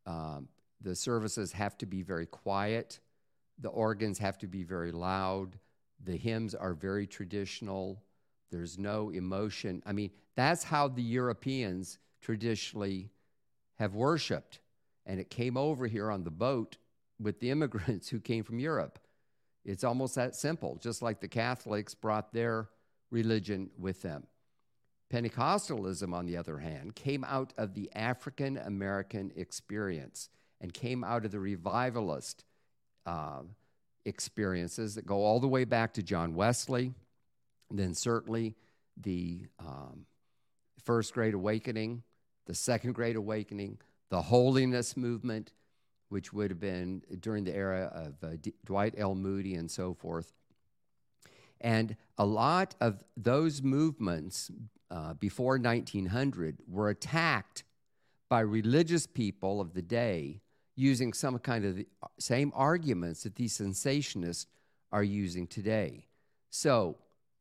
um, 0.05 0.47
the 0.81 0.95
services 0.95 1.51
have 1.51 1.77
to 1.79 1.85
be 1.85 2.03
very 2.03 2.25
quiet, 2.25 2.99
the 3.59 3.69
organs 3.69 4.17
have 4.19 4.37
to 4.37 4.47
be 4.47 4.63
very 4.63 4.91
loud, 4.91 5.57
the 6.05 6.15
hymns 6.15 6.55
are 6.55 6.73
very 6.73 7.05
traditional, 7.05 8.01
there's 8.51 8.77
no 8.77 9.09
emotion. 9.09 9.83
I 9.85 9.91
mean, 9.91 10.11
that's 10.35 10.63
how 10.63 10.87
the 10.87 11.01
Europeans 11.01 11.97
traditionally 12.21 13.09
have 13.75 13.95
worshiped 13.95 14.59
and 15.09 15.19
it 15.19 15.31
came 15.31 15.57
over 15.57 15.87
here 15.87 16.11
on 16.11 16.23
the 16.23 16.29
boat 16.29 16.77
with 17.19 17.39
the 17.39 17.49
immigrants 17.49 18.09
who 18.09 18.19
came 18.19 18.43
from 18.43 18.59
Europe. 18.59 18.99
It's 19.65 19.83
almost 19.83 20.15
that 20.15 20.35
simple, 20.35 20.77
just 20.81 21.01
like 21.01 21.19
the 21.19 21.27
Catholics 21.27 21.95
brought 21.95 22.31
their 22.31 22.69
religion 23.09 23.71
with 23.77 24.03
them. 24.03 24.27
Pentecostalism, 25.11 26.13
on 26.13 26.27
the 26.27 26.37
other 26.37 26.59
hand, 26.59 26.95
came 26.95 27.23
out 27.23 27.53
of 27.57 27.73
the 27.73 27.89
African 27.95 28.57
American 28.57 29.31
experience 29.35 30.29
and 30.61 30.71
came 30.71 31.03
out 31.03 31.25
of 31.25 31.31
the 31.31 31.39
revivalist 31.39 32.45
uh, 33.07 33.41
experiences 34.05 34.93
that 34.93 35.07
go 35.07 35.23
all 35.23 35.39
the 35.39 35.47
way 35.47 35.65
back 35.65 35.95
to 35.95 36.03
John 36.03 36.35
Wesley, 36.35 36.93
then 37.71 37.95
certainly 37.95 38.55
the 38.95 39.47
um, 39.59 40.05
First 40.83 41.13
Great 41.15 41.33
Awakening, 41.33 42.03
the 42.45 42.53
Second 42.53 42.93
Great 42.93 43.15
Awakening, 43.15 43.79
the 44.09 44.21
Holiness 44.21 44.97
Movement, 44.97 45.53
which 46.09 46.33
would 46.33 46.51
have 46.51 46.59
been 46.59 47.01
during 47.19 47.43
the 47.43 47.55
era 47.55 47.91
of 47.93 48.23
uh, 48.23 48.35
D- 48.41 48.53
Dwight 48.65 48.95
L. 48.97 49.15
Moody 49.15 49.55
and 49.55 49.69
so 49.69 49.93
forth. 49.93 50.33
And 51.61 51.95
a 52.17 52.25
lot 52.25 52.75
of 52.79 53.03
those 53.17 53.61
movements 53.61 54.49
uh, 54.89 55.13
before 55.15 55.57
1900 55.59 56.59
were 56.67 56.89
attacked 56.89 57.63
by 58.29 58.39
religious 58.39 59.05
people 59.05 59.59
of 59.59 59.73
the 59.73 59.81
day 59.81 60.41
using 60.75 61.11
some 61.13 61.37
kind 61.39 61.65
of 61.65 61.75
the 61.75 61.87
same 62.19 62.51
arguments 62.55 63.23
that 63.23 63.35
these 63.35 63.57
cessationists 63.57 64.45
are 64.91 65.03
using 65.03 65.45
today. 65.45 66.05
So, 66.49 66.97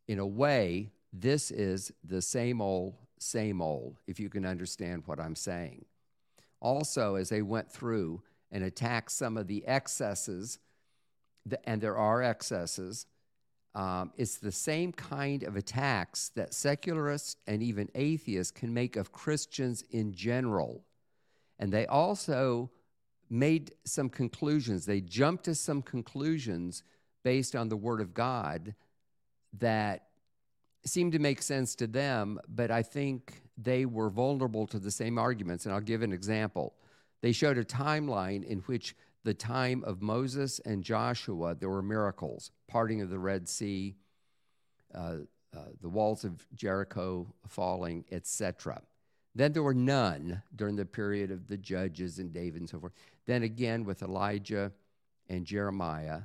in 0.08 0.18
a 0.18 0.26
way, 0.26 0.90
this 1.12 1.50
is 1.50 1.92
the 2.02 2.20
same 2.20 2.60
old, 2.60 2.94
same 3.18 3.62
old, 3.62 4.00
if 4.06 4.18
you 4.18 4.28
can 4.28 4.44
understand 4.44 5.04
what 5.06 5.20
I'm 5.20 5.36
saying. 5.36 5.84
Also, 6.60 7.14
as 7.14 7.28
they 7.28 7.42
went 7.42 7.70
through 7.70 8.22
and 8.50 8.64
attacked 8.64 9.12
some 9.12 9.36
of 9.36 9.46
the 9.46 9.66
excesses, 9.66 10.58
and 11.64 11.80
there 11.80 11.96
are 11.96 12.22
excesses, 12.22 13.06
um, 13.74 14.12
it's 14.16 14.36
the 14.36 14.52
same 14.52 14.92
kind 14.92 15.42
of 15.42 15.56
attacks 15.56 16.30
that 16.30 16.54
secularists 16.54 17.36
and 17.46 17.62
even 17.62 17.88
atheists 17.94 18.50
can 18.50 18.74
make 18.74 18.96
of 18.96 19.12
Christians 19.12 19.84
in 19.90 20.12
general. 20.12 20.84
And 21.58 21.72
they 21.72 21.86
also 21.86 22.70
made 23.30 23.72
some 23.84 24.08
conclusions. 24.08 24.86
They 24.86 25.00
jumped 25.00 25.44
to 25.44 25.54
some 25.54 25.82
conclusions 25.82 26.82
based 27.22 27.54
on 27.54 27.68
the 27.68 27.76
Word 27.76 28.00
of 28.00 28.14
God 28.14 28.74
that 29.58 30.06
seemed 30.84 31.12
to 31.12 31.18
make 31.18 31.42
sense 31.42 31.74
to 31.76 31.86
them, 31.86 32.40
but 32.48 32.70
I 32.70 32.82
think 32.82 33.42
they 33.60 33.84
were 33.84 34.08
vulnerable 34.08 34.66
to 34.68 34.78
the 34.78 34.90
same 34.90 35.18
arguments. 35.18 35.66
And 35.66 35.74
I'll 35.74 35.80
give 35.80 36.02
an 36.02 36.12
example. 36.12 36.74
They 37.20 37.32
showed 37.32 37.58
a 37.58 37.64
timeline 37.64 38.44
in 38.44 38.60
which 38.60 38.94
the 39.24 39.34
time 39.34 39.82
of 39.84 40.00
Moses 40.00 40.60
and 40.60 40.82
Joshua, 40.82 41.54
there 41.54 41.68
were 41.68 41.82
miracles, 41.82 42.52
parting 42.68 43.02
of 43.02 43.10
the 43.10 43.18
Red 43.18 43.48
Sea, 43.48 43.96
uh, 44.94 45.16
uh, 45.56 45.64
the 45.80 45.88
walls 45.88 46.24
of 46.24 46.46
Jericho 46.54 47.26
falling, 47.48 48.04
etc. 48.12 48.80
Then 49.34 49.52
there 49.52 49.62
were 49.62 49.74
none 49.74 50.42
during 50.54 50.76
the 50.76 50.86
period 50.86 51.30
of 51.30 51.48
the 51.48 51.56
judges 51.56 52.18
and 52.18 52.32
David 52.32 52.60
and 52.60 52.68
so 52.68 52.78
forth. 52.78 52.92
Then 53.26 53.42
again 53.42 53.84
with 53.84 54.02
Elijah 54.02 54.72
and 55.28 55.44
Jeremiah. 55.44 56.22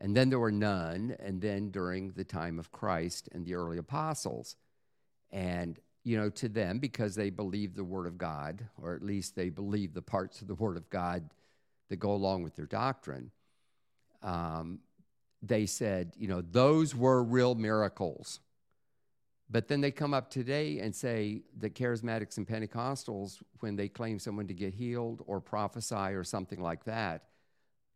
And 0.00 0.16
then 0.16 0.30
there 0.30 0.38
were 0.38 0.52
none, 0.52 1.16
and 1.18 1.40
then 1.40 1.70
during 1.70 2.12
the 2.12 2.24
time 2.24 2.58
of 2.58 2.70
Christ 2.70 3.28
and 3.32 3.44
the 3.44 3.54
early 3.54 3.78
apostles. 3.78 4.56
And, 5.32 5.78
you 6.08 6.16
know, 6.16 6.30
to 6.30 6.48
them, 6.48 6.78
because 6.78 7.14
they 7.14 7.28
believe 7.28 7.74
the 7.74 7.84
Word 7.84 8.06
of 8.06 8.16
God, 8.16 8.64
or 8.80 8.94
at 8.94 9.02
least 9.02 9.36
they 9.36 9.50
believe 9.50 9.92
the 9.92 10.00
parts 10.00 10.40
of 10.40 10.48
the 10.48 10.54
Word 10.54 10.78
of 10.78 10.88
God 10.88 11.28
that 11.90 11.96
go 11.96 12.12
along 12.12 12.42
with 12.42 12.56
their 12.56 12.64
doctrine, 12.64 13.30
um, 14.22 14.78
they 15.42 15.66
said, 15.66 16.14
you 16.16 16.26
know, 16.26 16.40
those 16.40 16.94
were 16.94 17.22
real 17.22 17.54
miracles. 17.54 18.40
But 19.50 19.68
then 19.68 19.82
they 19.82 19.90
come 19.90 20.14
up 20.14 20.30
today 20.30 20.78
and 20.78 20.96
say 20.96 21.42
that 21.58 21.74
charismatics 21.74 22.38
and 22.38 22.48
Pentecostals, 22.48 23.42
when 23.60 23.76
they 23.76 23.88
claim 23.88 24.18
someone 24.18 24.46
to 24.46 24.54
get 24.54 24.72
healed 24.72 25.22
or 25.26 25.42
prophesy 25.42 25.94
or 25.94 26.24
something 26.24 26.62
like 26.62 26.84
that, 26.84 27.24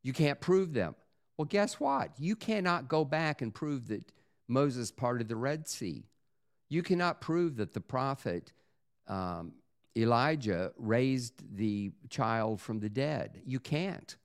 you 0.02 0.12
can't 0.12 0.38
prove 0.38 0.74
them. 0.74 0.94
Well, 1.38 1.46
guess 1.46 1.80
what? 1.80 2.10
You 2.18 2.36
cannot 2.36 2.88
go 2.88 3.06
back 3.06 3.40
and 3.40 3.54
prove 3.54 3.88
that 3.88 4.12
Moses 4.48 4.90
parted 4.90 5.28
the 5.28 5.36
Red 5.36 5.66
Sea. 5.66 6.04
You 6.72 6.82
cannot 6.82 7.20
prove 7.20 7.56
that 7.56 7.74
the 7.74 7.82
prophet 7.82 8.50
um, 9.06 9.52
Elijah 9.94 10.72
raised 10.78 11.34
the 11.54 11.92
child 12.08 12.62
from 12.62 12.80
the 12.80 12.88
dead. 12.88 13.42
You 13.44 13.60
can't. 13.60 14.16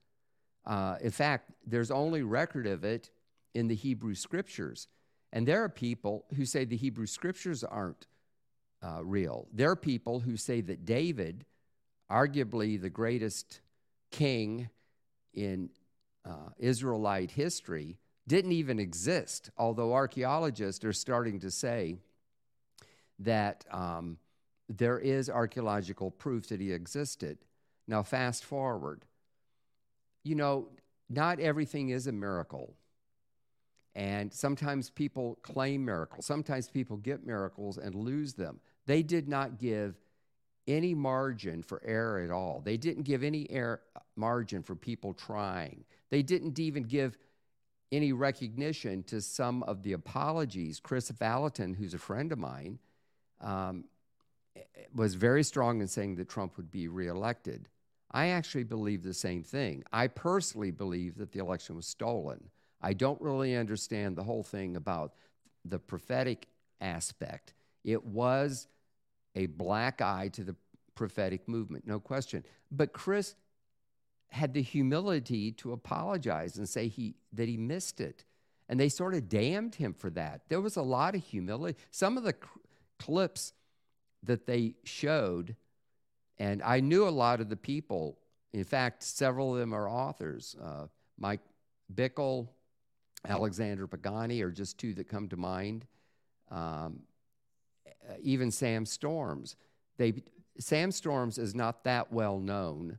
Uh, 0.64 0.96
in 1.02 1.10
fact, 1.10 1.50
there's 1.66 1.90
only 1.90 2.22
record 2.22 2.66
of 2.66 2.84
it 2.84 3.10
in 3.54 3.68
the 3.68 3.74
Hebrew 3.74 4.14
scriptures. 4.14 4.88
And 5.30 5.46
there 5.46 5.62
are 5.62 5.68
people 5.68 6.24
who 6.36 6.46
say 6.46 6.64
the 6.64 6.74
Hebrew 6.74 7.04
scriptures 7.04 7.64
aren't 7.64 8.06
uh, 8.82 9.04
real. 9.04 9.46
There 9.52 9.70
are 9.70 9.76
people 9.76 10.20
who 10.20 10.38
say 10.38 10.62
that 10.62 10.86
David, 10.86 11.44
arguably 12.10 12.80
the 12.80 12.88
greatest 12.88 13.60
king 14.10 14.70
in 15.34 15.68
uh, 16.24 16.48
Israelite 16.56 17.32
history, 17.32 17.98
didn't 18.26 18.52
even 18.52 18.78
exist, 18.78 19.50
although 19.58 19.92
archaeologists 19.92 20.82
are 20.82 20.94
starting 20.94 21.40
to 21.40 21.50
say 21.50 21.98
that 23.18 23.64
um, 23.70 24.18
there 24.68 24.98
is 24.98 25.28
archaeological 25.30 26.10
proof 26.10 26.48
that 26.48 26.60
he 26.60 26.72
existed. 26.72 27.38
Now, 27.86 28.02
fast 28.02 28.44
forward. 28.44 29.04
You 30.24 30.34
know, 30.34 30.68
not 31.08 31.40
everything 31.40 31.88
is 31.88 32.06
a 32.06 32.12
miracle. 32.12 32.74
And 33.94 34.32
sometimes 34.32 34.90
people 34.90 35.38
claim 35.42 35.84
miracles. 35.84 36.26
Sometimes 36.26 36.68
people 36.68 36.98
get 36.98 37.26
miracles 37.26 37.78
and 37.78 37.94
lose 37.94 38.34
them. 38.34 38.60
They 38.86 39.02
did 39.02 39.28
not 39.28 39.58
give 39.58 39.98
any 40.68 40.94
margin 40.94 41.62
for 41.62 41.82
error 41.84 42.20
at 42.20 42.30
all. 42.30 42.60
They 42.64 42.76
didn't 42.76 43.04
give 43.04 43.22
any 43.22 43.50
error, 43.50 43.80
margin 44.16 44.62
for 44.62 44.76
people 44.76 45.14
trying. 45.14 45.84
They 46.10 46.22
didn't 46.22 46.58
even 46.58 46.84
give 46.84 47.16
any 47.90 48.12
recognition 48.12 49.02
to 49.04 49.20
some 49.22 49.62
of 49.62 49.82
the 49.82 49.94
apologies. 49.94 50.78
Kris 50.78 51.10
Vallotton, 51.10 51.74
who's 51.74 51.94
a 51.94 51.98
friend 51.98 52.30
of 52.32 52.38
mine, 52.38 52.78
um, 53.40 53.84
was 54.94 55.14
very 55.14 55.42
strong 55.42 55.80
in 55.80 55.88
saying 55.88 56.16
that 56.16 56.28
Trump 56.28 56.56
would 56.56 56.70
be 56.70 56.88
reelected. 56.88 57.68
I 58.10 58.28
actually 58.28 58.64
believe 58.64 59.02
the 59.02 59.14
same 59.14 59.42
thing. 59.42 59.84
I 59.92 60.06
personally 60.08 60.70
believe 60.70 61.18
that 61.18 61.32
the 61.32 61.40
election 61.40 61.76
was 61.76 61.86
stolen. 61.86 62.48
I 62.80 62.92
don't 62.94 63.20
really 63.20 63.56
understand 63.56 64.16
the 64.16 64.22
whole 64.22 64.42
thing 64.42 64.76
about 64.76 65.14
the 65.64 65.78
prophetic 65.78 66.46
aspect. 66.80 67.52
It 67.84 68.04
was 68.04 68.66
a 69.34 69.46
black 69.46 70.00
eye 70.00 70.28
to 70.32 70.44
the 70.44 70.56
prophetic 70.94 71.48
movement, 71.48 71.86
no 71.86 72.00
question. 72.00 72.44
But 72.70 72.92
Kris 72.92 73.34
had 74.30 74.52
the 74.54 74.62
humility 74.62 75.52
to 75.52 75.72
apologize 75.72 76.56
and 76.56 76.68
say 76.68 76.88
he 76.88 77.14
that 77.32 77.48
he 77.48 77.56
missed 77.56 78.00
it. 78.00 78.24
And 78.68 78.78
they 78.78 78.90
sort 78.90 79.14
of 79.14 79.30
damned 79.30 79.76
him 79.76 79.94
for 79.94 80.10
that. 80.10 80.42
There 80.48 80.60
was 80.60 80.76
a 80.76 80.82
lot 80.82 81.14
of 81.14 81.24
humility. 81.24 81.78
Some 81.90 82.18
of 82.18 82.24
the 82.24 82.34
clips 82.98 83.52
that 84.22 84.46
they 84.46 84.74
showed, 84.84 85.56
and 86.38 86.62
I 86.62 86.80
knew 86.80 87.06
a 87.06 87.10
lot 87.10 87.40
of 87.40 87.48
the 87.48 87.56
people. 87.56 88.18
In 88.52 88.64
fact, 88.64 89.02
several 89.02 89.52
of 89.52 89.60
them 89.60 89.74
are 89.74 89.88
authors. 89.88 90.56
Uh, 90.62 90.86
Mike 91.18 91.40
Bickle, 91.94 92.48
Alexander 93.26 93.86
Pagani 93.86 94.42
are 94.42 94.50
just 94.50 94.78
two 94.78 94.94
that 94.94 95.08
come 95.08 95.28
to 95.28 95.36
mind. 95.36 95.86
Um, 96.50 97.00
even 98.22 98.50
Sam 98.50 98.86
Storms. 98.86 99.56
They, 99.96 100.22
Sam 100.58 100.90
Storms 100.92 101.38
is 101.38 101.54
not 101.54 101.84
that 101.84 102.12
well 102.12 102.38
known. 102.38 102.98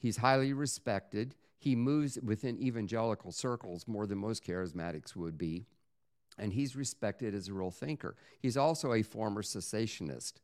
He's 0.00 0.18
highly 0.18 0.52
respected. 0.52 1.34
He 1.58 1.74
moves 1.74 2.18
within 2.22 2.60
evangelical 2.60 3.32
circles 3.32 3.88
more 3.88 4.06
than 4.06 4.18
most 4.18 4.44
charismatics 4.44 5.16
would 5.16 5.38
be. 5.38 5.66
And 6.38 6.52
he's 6.52 6.76
respected 6.76 7.34
as 7.34 7.48
a 7.48 7.54
real 7.54 7.70
thinker. 7.70 8.16
He's 8.40 8.56
also 8.56 8.92
a 8.92 9.02
former 9.02 9.42
cessationist. 9.42 10.34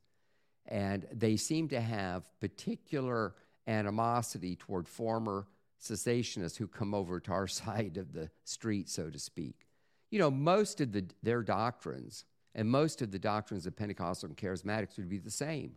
And 0.65 1.05
they 1.11 1.37
seem 1.37 1.67
to 1.69 1.81
have 1.81 2.23
particular 2.39 3.35
animosity 3.67 4.55
toward 4.55 4.87
former 4.87 5.47
cessationists 5.81 6.57
who 6.57 6.67
come 6.67 6.93
over 6.93 7.19
to 7.19 7.31
our 7.31 7.47
side 7.47 7.97
of 7.97 8.13
the 8.13 8.29
street, 8.43 8.89
so 8.89 9.09
to 9.09 9.19
speak. 9.19 9.67
You 10.09 10.19
know, 10.19 10.31
most 10.31 10.81
of 10.81 10.91
the, 10.91 11.05
their 11.21 11.41
doctrines 11.41 12.25
and 12.55 12.69
most 12.69 13.01
of 13.01 13.11
the 13.11 13.19
doctrines 13.19 13.65
of 13.65 13.75
Pentecostal 13.75 14.29
and 14.29 14.37
charismatics 14.37 14.97
would 14.97 15.09
be 15.09 15.17
the 15.17 15.31
same. 15.31 15.73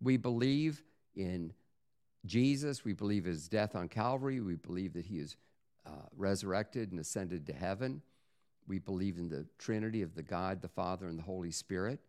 We 0.00 0.16
believe 0.16 0.82
in 1.14 1.52
Jesus, 2.26 2.84
we 2.84 2.92
believe 2.92 3.24
his 3.24 3.48
death 3.48 3.74
on 3.74 3.88
Calvary, 3.88 4.40
we 4.40 4.56
believe 4.56 4.92
that 4.92 5.06
he 5.06 5.18
is 5.18 5.36
uh, 5.86 6.06
resurrected 6.16 6.92
and 6.92 7.00
ascended 7.00 7.46
to 7.46 7.52
heaven. 7.52 8.02
We 8.66 8.78
believe 8.78 9.18
in 9.18 9.28
the 9.28 9.46
Trinity 9.58 10.02
of 10.02 10.14
the 10.14 10.22
God, 10.22 10.62
the 10.62 10.68
Father, 10.68 11.06
and 11.06 11.18
the 11.18 11.22
Holy 11.22 11.50
Spirit. 11.50 12.00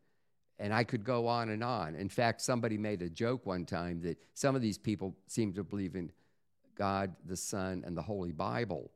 And 0.59 0.73
I 0.73 0.83
could 0.83 1.03
go 1.03 1.27
on 1.27 1.49
and 1.49 1.63
on. 1.63 1.95
In 1.95 2.09
fact, 2.09 2.41
somebody 2.41 2.77
made 2.77 3.01
a 3.01 3.09
joke 3.09 3.45
one 3.45 3.65
time 3.65 4.01
that 4.01 4.17
some 4.33 4.55
of 4.55 4.61
these 4.61 4.77
people 4.77 5.15
seem 5.27 5.53
to 5.53 5.63
believe 5.63 5.95
in 5.95 6.11
God, 6.75 7.15
the 7.25 7.35
Son, 7.35 7.83
and 7.85 7.97
the 7.97 8.01
Holy 8.01 8.31
Bible. 8.31 8.91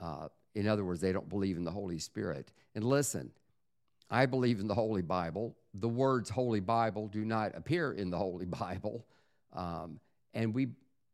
Uh, 0.00 0.28
in 0.54 0.68
other 0.68 0.84
words, 0.84 1.00
they 1.00 1.12
don't 1.12 1.28
believe 1.28 1.56
in 1.56 1.64
the 1.64 1.70
Holy 1.70 1.98
Spirit. 1.98 2.52
And 2.74 2.84
listen, 2.84 3.32
I 4.10 4.26
believe 4.26 4.60
in 4.60 4.68
the 4.68 4.74
Holy 4.74 5.02
Bible. 5.02 5.56
The 5.74 5.88
words 5.88 6.30
Holy 6.30 6.60
Bible 6.60 7.08
do 7.08 7.24
not 7.24 7.56
appear 7.56 7.92
in 7.92 8.10
the 8.10 8.18
Holy 8.18 8.46
Bible. 8.46 9.04
Um, 9.52 9.98
and 10.32 10.54
we 10.54 10.68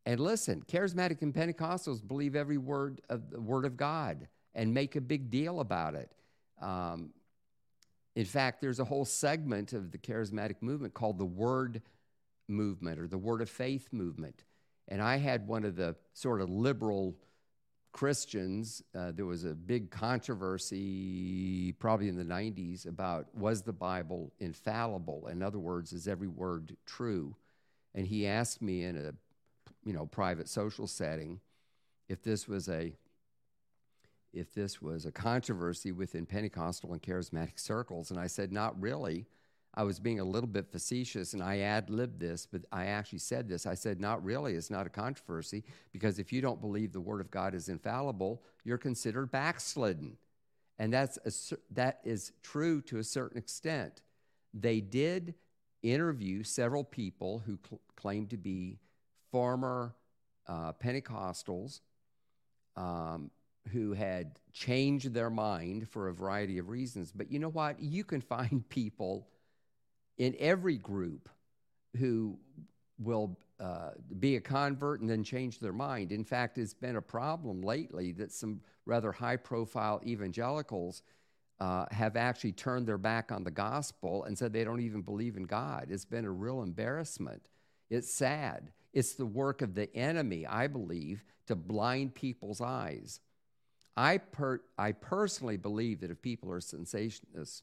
and 0.07 0.19
listen, 0.19 0.63
charismatic 0.67 1.23
and 1.23 1.33
Pentecostals 1.33 2.07
believe 2.07 2.35
every 2.35 2.59
word 2.59 3.01
of 3.11 3.31
the 3.31 3.41
Word 3.41 3.65
of 3.65 3.77
God 3.77 4.27
and 4.55 4.75
make 4.75 4.97
a 4.97 5.01
big 5.01 5.31
deal 5.31 5.61
about 5.61 5.95
it. 5.95 6.13
Um, 6.61 7.11
in 8.17 8.25
fact, 8.25 8.61
there's 8.61 8.81
a 8.81 8.85
whole 8.85 9.05
segment 9.05 9.73
of 9.73 9.93
the 9.93 9.99
charismatic 9.99 10.57
movement 10.61 10.95
called 10.95 11.19
the 11.19 11.25
Word 11.25 11.83
movement 12.49 12.99
or 12.99 13.07
the 13.07 13.19
Word 13.19 13.41
of 13.41 13.49
Faith 13.49 13.89
movement. 13.93 14.45
And 14.89 15.01
I 15.01 15.17
had 15.17 15.47
one 15.47 15.65
of 15.65 15.77
the 15.77 15.95
sort 16.13 16.41
of 16.41 16.51
liberal 16.51 17.17
Christians. 17.93 18.83
Uh, 18.95 19.13
there 19.13 19.27
was 19.27 19.45
a 19.45 19.55
big 19.55 19.91
controversy, 19.91 21.73
probably 21.79 22.09
in 22.09 22.17
the 22.17 22.25
90s, 22.25 22.87
about 22.87 23.35
was 23.35 23.63
the 23.63 23.73
Bible 23.73 24.33
infallible? 24.41 25.29
In 25.29 25.43
other 25.43 25.59
words, 25.59 25.93
is 25.93 26.09
every 26.09 26.29
word 26.29 26.77
true? 26.87 27.37
And 27.95 28.07
he 28.07 28.27
asked 28.27 28.63
me 28.63 28.85
in 28.85 28.97
a 28.97 29.13
you 29.85 29.93
know 29.93 30.07
private 30.07 30.49
social 30.49 30.87
setting 30.87 31.41
if 32.09 32.23
this 32.23 32.47
was 32.47 32.69
a 32.69 32.93
if 34.33 34.55
this 34.55 34.81
was 34.81 35.07
a 35.07 35.13
controversy 35.13 35.93
within 35.93 36.27
Pentecostal 36.27 36.93
and 36.93 37.03
charismatic 37.03 37.59
circles. 37.59 38.11
And 38.11 38.21
I 38.21 38.27
said, 38.27 38.53
not 38.53 38.81
really. 38.81 39.27
I 39.75 39.85
was 39.85 40.01
being 40.01 40.19
a 40.19 40.25
little 40.25 40.49
bit 40.49 40.71
facetious 40.71 41.33
and 41.33 41.43
I 41.43 41.61
ad 41.61 41.91
libbed 41.91 42.19
this, 42.19 42.45
but 42.45 42.63
I 42.73 42.87
actually 42.87 43.21
said 43.21 43.49
this. 43.49 43.67
I 43.67 43.75
said, 43.75 44.01
not 44.01 44.25
really. 44.25 44.55
It's 44.55 44.71
not 44.71 44.87
a 44.87 44.91
controversy 44.91 45.65
because 45.93 46.19
if 46.19 46.33
you 46.33 46.41
don't 46.41 46.61
believe 46.61 46.93
the 46.93 47.01
Word 47.01 47.21
of 47.21 47.31
God 47.31 47.55
is 47.55 47.69
infallible, 47.69 48.43
you're 48.65 48.79
considered 48.79 49.31
backslidden. 49.31 50.17
And 50.79 50.93
that's 50.93 51.19
a, 51.25 51.57
that 51.75 52.01
is 52.05 52.33
true 52.43 52.81
to 52.83 52.99
a 52.99 53.05
certain 53.05 53.39
extent. 53.39 54.03
They 54.53 54.81
did 54.81 55.35
interview 55.83 56.43
several 56.43 56.83
people 56.83 57.43
who 57.47 57.59
cl- 57.69 57.81
claimed 57.97 58.31
to 58.31 58.37
be 58.37 58.79
former 59.31 59.95
uh, 60.49 60.73
Pentecostals 60.73 61.81
um, 62.77 63.31
who 63.69 63.93
had 63.93 64.39
changed 64.53 65.13
their 65.13 65.31
mind 65.31 65.89
for 65.89 66.09
a 66.09 66.15
variety 66.15 66.59
of 66.59 66.69
reasons. 66.69 67.13
But 67.13 67.31
you 67.31 67.39
know 67.39 67.51
what? 67.51 67.81
You 67.81 68.05
can 68.05 68.21
find 68.21 68.67
people 68.69 69.29
in 70.19 70.35
every 70.39 70.77
group 70.77 71.29
who 71.97 72.39
will 72.99 73.39
uh, 73.59 73.91
be 74.19 74.37
a 74.37 74.41
convert 74.41 75.01
and 75.01 75.09
then 75.09 75.23
change 75.23 75.59
their 75.59 75.73
mind. 75.73 76.13
In 76.13 76.25
fact, 76.25 76.59
it's 76.59 76.75
been 76.75 76.97
a 76.97 77.03
problem 77.03 77.63
lately 77.63 78.13
that 78.13 78.33
some 78.33 78.61
rather 78.87 79.13
high 79.13 79.37
profile 79.37 80.01
evangelicals 80.05 81.03
uh, 81.61 81.85
have 81.91 82.17
actually 82.17 82.53
turned 82.53 82.87
their 82.87 82.99
back 82.99 83.31
on 83.31 83.45
the 83.45 83.51
gospel 83.51 84.25
and 84.25 84.37
said 84.37 84.53
they 84.53 84.65
don't 84.65 84.81
even 84.81 85.03
believe 85.03 85.37
in 85.37 85.45
God. 85.45 85.89
It's 85.91 86.07
been 86.07 86.25
a 86.25 86.31
real 86.31 86.63
embarrassment. 86.63 87.43
It's 87.91 88.13
sad. 88.13 88.73
It's 88.93 89.13
the 89.13 89.27
work 89.27 89.61
of 89.63 89.75
the 89.75 89.95
enemy, 89.95 90.47
I 90.47 90.67
believe, 90.67 91.23
to 91.47 91.55
blind 91.55 92.15
people's 92.15 92.61
eyes. 92.61 93.21
I, 93.97 94.19
per, 94.19 94.61
I 94.79 94.93
personally 94.93 95.57
believe 95.57 96.01
that 96.01 96.11
if 96.11 96.23
people 96.23 96.53
are 96.53 96.61
cessationists, 96.61 97.63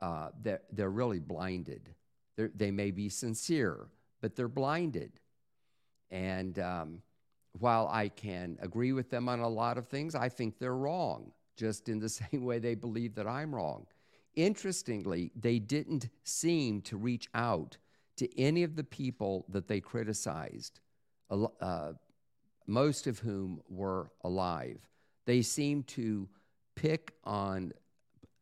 uh, 0.00 0.28
they're, 0.42 0.62
they're 0.72 0.90
really 0.90 1.18
blinded. 1.18 1.90
They're, 2.36 2.50
they 2.54 2.70
may 2.70 2.90
be 2.90 3.08
sincere, 3.08 3.88
but 4.20 4.36
they're 4.36 4.48
blinded. 4.48 5.12
And 6.10 6.58
um, 6.58 7.02
while 7.58 7.88
I 7.88 8.08
can 8.08 8.58
agree 8.60 8.92
with 8.92 9.10
them 9.10 9.28
on 9.28 9.40
a 9.40 9.48
lot 9.48 9.78
of 9.78 9.88
things, 9.88 10.14
I 10.14 10.28
think 10.28 10.58
they're 10.58 10.76
wrong, 10.76 11.32
just 11.56 11.88
in 11.88 11.98
the 11.98 12.08
same 12.08 12.44
way 12.44 12.58
they 12.58 12.74
believe 12.74 13.14
that 13.16 13.26
I'm 13.26 13.54
wrong. 13.54 13.86
Interestingly, 14.36 15.32
they 15.34 15.58
didn't 15.58 16.08
seem 16.22 16.82
to 16.82 16.96
reach 16.96 17.28
out 17.34 17.76
to 18.16 18.38
any 18.38 18.62
of 18.62 18.76
the 18.76 18.84
people 18.84 19.44
that 19.48 19.66
they 19.66 19.80
criticized, 19.80 20.80
uh, 21.30 21.92
most 22.66 23.06
of 23.06 23.18
whom 23.18 23.60
were 23.68 24.10
alive. 24.22 24.78
They 25.30 25.42
seemed 25.42 25.86
to 25.86 26.28
pick 26.74 27.12
on 27.22 27.72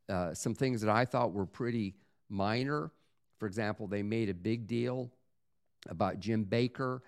uh, 0.09 0.33
some 0.33 0.55
things 0.55 0.81
that 0.81 0.89
I 0.89 1.05
thought 1.05 1.35
were 1.35 1.45
pretty 1.45 1.95
minor. 2.31 2.93
For 3.37 3.45
example, 3.45 3.87
they 3.87 4.03
made 4.03 4.31
a 4.31 4.35
big 4.35 4.67
deal 4.67 5.11
about 5.91 6.19
Jim 6.19 6.47
Bakker. 6.47 7.01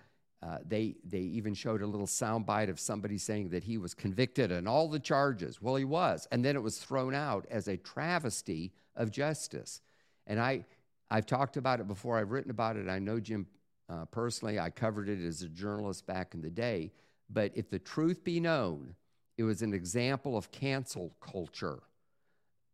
Uh, 0.43 0.59
they 0.67 0.97
they 1.03 1.21
even 1.21 1.55
showed 1.55 1.81
a 1.81 1.87
little 1.87 2.05
soundbite 2.05 2.69
of 2.69 2.79
somebody 2.79 3.17
saying 3.17 3.49
that 3.49 3.63
he 3.63 3.79
was 3.79 3.95
convicted 3.95 4.51
on 4.51 4.67
all 4.67 4.87
the 4.87 4.99
charges. 4.99 5.63
Well, 5.63 5.77
he 5.77 5.83
was, 5.83 6.27
and 6.31 6.45
then 6.45 6.55
it 6.55 6.61
was 6.61 6.77
thrown 6.77 7.15
out 7.15 7.47
as 7.49 7.67
a 7.67 7.75
travesty 7.75 8.73
of 8.95 9.09
justice. 9.09 9.81
And 10.27 10.39
I 10.39 10.63
I've 11.09 11.25
talked 11.25 11.57
about 11.57 11.79
it 11.79 11.87
before. 11.87 12.19
I've 12.19 12.29
written 12.29 12.51
about 12.51 12.75
it. 12.75 12.87
I 12.87 12.99
know 12.99 13.19
Jim 13.19 13.47
uh, 13.89 14.05
personally. 14.05 14.59
I 14.59 14.69
covered 14.69 15.09
it 15.09 15.25
as 15.25 15.41
a 15.41 15.49
journalist 15.49 16.05
back 16.05 16.35
in 16.35 16.41
the 16.43 16.51
day. 16.51 16.91
But 17.31 17.53
if 17.55 17.71
the 17.71 17.79
truth 17.79 18.23
be 18.23 18.39
known, 18.39 18.93
it 19.41 19.45
was 19.45 19.63
an 19.63 19.73
example 19.73 20.37
of 20.37 20.51
cancel 20.51 21.15
culture 21.19 21.79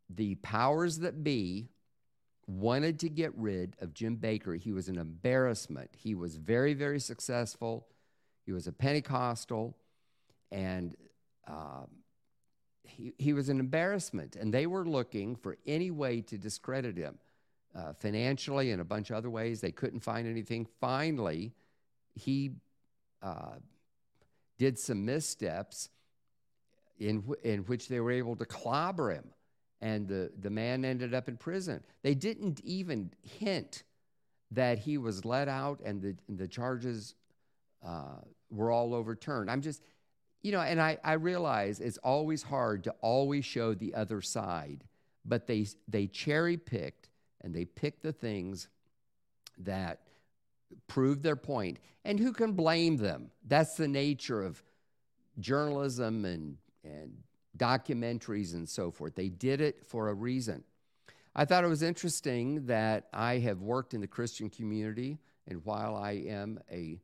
the 0.09 0.35
powers 0.35 0.99
that 0.99 1.23
be 1.23 1.69
wanted 2.45 2.99
to 2.99 3.09
get 3.09 3.33
rid 3.37 3.75
of 3.81 3.93
Jim 3.93 4.17
Bakker. 4.17 4.57
He 4.59 4.73
was 4.73 4.89
an 4.89 4.97
embarrassment. 4.97 5.89
He 5.97 6.13
was 6.13 6.35
very, 6.35 6.73
very 6.73 6.99
successful. 6.99 7.87
He 8.45 8.51
was 8.51 8.67
a 8.67 8.71
Pentecostal, 8.71 9.77
and 10.51 10.95
uh, 11.47 11.85
he, 12.83 13.13
he 13.17 13.33
was 13.33 13.49
an 13.49 13.59
embarrassment. 13.59 14.35
And 14.35 14.53
they 14.53 14.65
were 14.65 14.85
looking 14.85 15.35
for 15.35 15.57
any 15.65 15.91
way 15.91 16.21
to 16.21 16.37
discredit 16.37 16.97
him 16.97 17.17
uh, 17.75 17.93
financially 17.93 18.71
and 18.71 18.81
a 18.81 18.85
bunch 18.85 19.09
of 19.09 19.17
other 19.17 19.29
ways. 19.29 19.59
They 19.59 19.71
couldn't 19.71 20.01
find 20.01 20.27
anything. 20.27 20.67
Finally, 20.79 21.53
he 22.15 22.51
uh, 23.21 23.55
did 24.57 24.79
some 24.79 25.05
missteps 25.05 25.89
in, 26.99 27.23
in 27.43 27.59
which 27.61 27.87
they 27.87 27.99
were 27.99 28.11
able 28.11 28.35
to 28.35 28.45
clobber 28.45 29.11
him 29.11 29.25
and 29.81 30.07
the, 30.07 30.31
the 30.39 30.49
man 30.49 30.83
ended 30.83 31.13
up 31.13 31.27
in 31.27 31.37
prison. 31.37 31.83
They 32.01 32.15
didn't 32.15 32.59
even 32.61 33.11
hint 33.21 33.83
that 34.51 34.79
he 34.79 34.97
was 34.97 35.25
let 35.25 35.47
out 35.47 35.81
and 35.83 36.01
the, 36.01 36.15
the 36.29 36.47
charges 36.47 37.15
uh, 37.85 38.21
were 38.49 38.71
all 38.71 38.93
overturned. 38.93 39.51
I'm 39.51 39.61
just, 39.61 39.83
you 40.41 40.51
know, 40.51 40.61
and 40.61 40.81
I, 40.81 40.97
I 41.03 41.13
realize 41.13 41.79
it's 41.79 41.97
always 41.99 42.41
hard 42.41 42.83
to 42.85 42.95
always 43.01 43.45
show 43.45 43.73
the 43.73 43.93
other 43.93 44.21
side, 44.21 44.83
but 45.25 45.47
they, 45.47 45.67
they 45.87 46.07
cherry 46.07 46.57
picked 46.57 47.09
and 47.41 47.53
they 47.53 47.65
picked 47.65 48.01
the 48.01 48.13
things 48.13 48.69
that 49.59 50.01
proved 50.87 51.23
their 51.23 51.35
point. 51.35 51.79
And 52.03 52.19
who 52.19 52.31
can 52.31 52.53
blame 52.53 52.97
them? 52.97 53.31
That's 53.45 53.75
the 53.75 53.87
nature 53.87 54.41
of 54.41 54.63
journalism 55.39 56.25
and, 56.25 56.57
and 56.83 57.17
documentaries 57.57 58.53
and 58.53 58.67
so 58.67 58.91
forth. 58.91 59.15
They 59.15 59.29
did 59.29 59.61
it 59.61 59.85
for 59.85 60.09
a 60.09 60.13
reason. 60.13 60.63
I 61.35 61.45
thought 61.45 61.63
it 61.63 61.67
was 61.67 61.83
interesting 61.83 62.65
that 62.65 63.07
I 63.13 63.37
have 63.39 63.61
worked 63.61 63.93
in 63.93 64.01
the 64.01 64.07
Christian 64.07 64.49
community, 64.49 65.19
and 65.47 65.63
while 65.65 65.95
I 65.95 66.11
am 66.27 66.59
a 66.71 66.99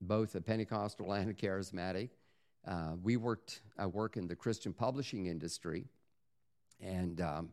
both 0.00 0.34
a 0.34 0.40
Pentecostal 0.40 1.12
and 1.14 1.30
a 1.30 1.34
charismatic, 1.34 2.10
uh, 2.66 2.92
we 3.02 3.16
worked. 3.16 3.62
I 3.78 3.86
work 3.86 4.16
in 4.16 4.26
the 4.26 4.36
Christian 4.36 4.72
publishing 4.72 5.26
industry, 5.26 5.86
and 6.80 7.20
um, 7.20 7.50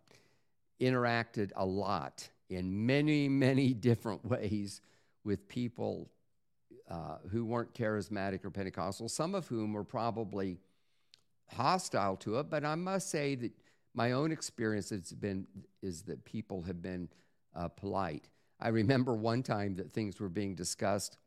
interacted 0.82 1.52
a 1.56 1.66
lot 1.66 2.28
in 2.50 2.86
many, 2.86 3.30
many 3.30 3.74
different 3.74 4.26
ways 4.26 4.82
with 5.24 5.48
people 5.48 6.10
uh, 6.90 7.18
who 7.32 7.46
weren't 7.46 7.74
charismatic 7.74 8.44
or 8.44 8.50
Pentecostal. 8.50 9.08
Some 9.08 9.34
of 9.34 9.48
whom 9.48 9.72
were 9.72 9.84
probably 9.86 10.60
hostile 11.56 12.16
to 12.18 12.40
it, 12.40 12.50
but 12.50 12.64
I 12.66 12.76
must 12.76 13.10
say 13.10 13.36
that 13.36 13.52
my 13.94 14.14
own 14.14 14.32
experience 14.32 14.90
has 14.90 15.12
been 15.12 15.46
is 15.82 16.04
that 16.04 16.24
people 16.24 16.62
have 16.64 16.82
been 16.82 17.10
uh, 17.56 17.68
polite. 17.68 18.30
I 18.60 18.70
remember 18.70 19.14
one 19.14 19.44
time 19.44 19.76
that 19.76 19.92
things 19.92 20.20
were 20.20 20.30
being 20.30 20.56
discussed 20.56 21.18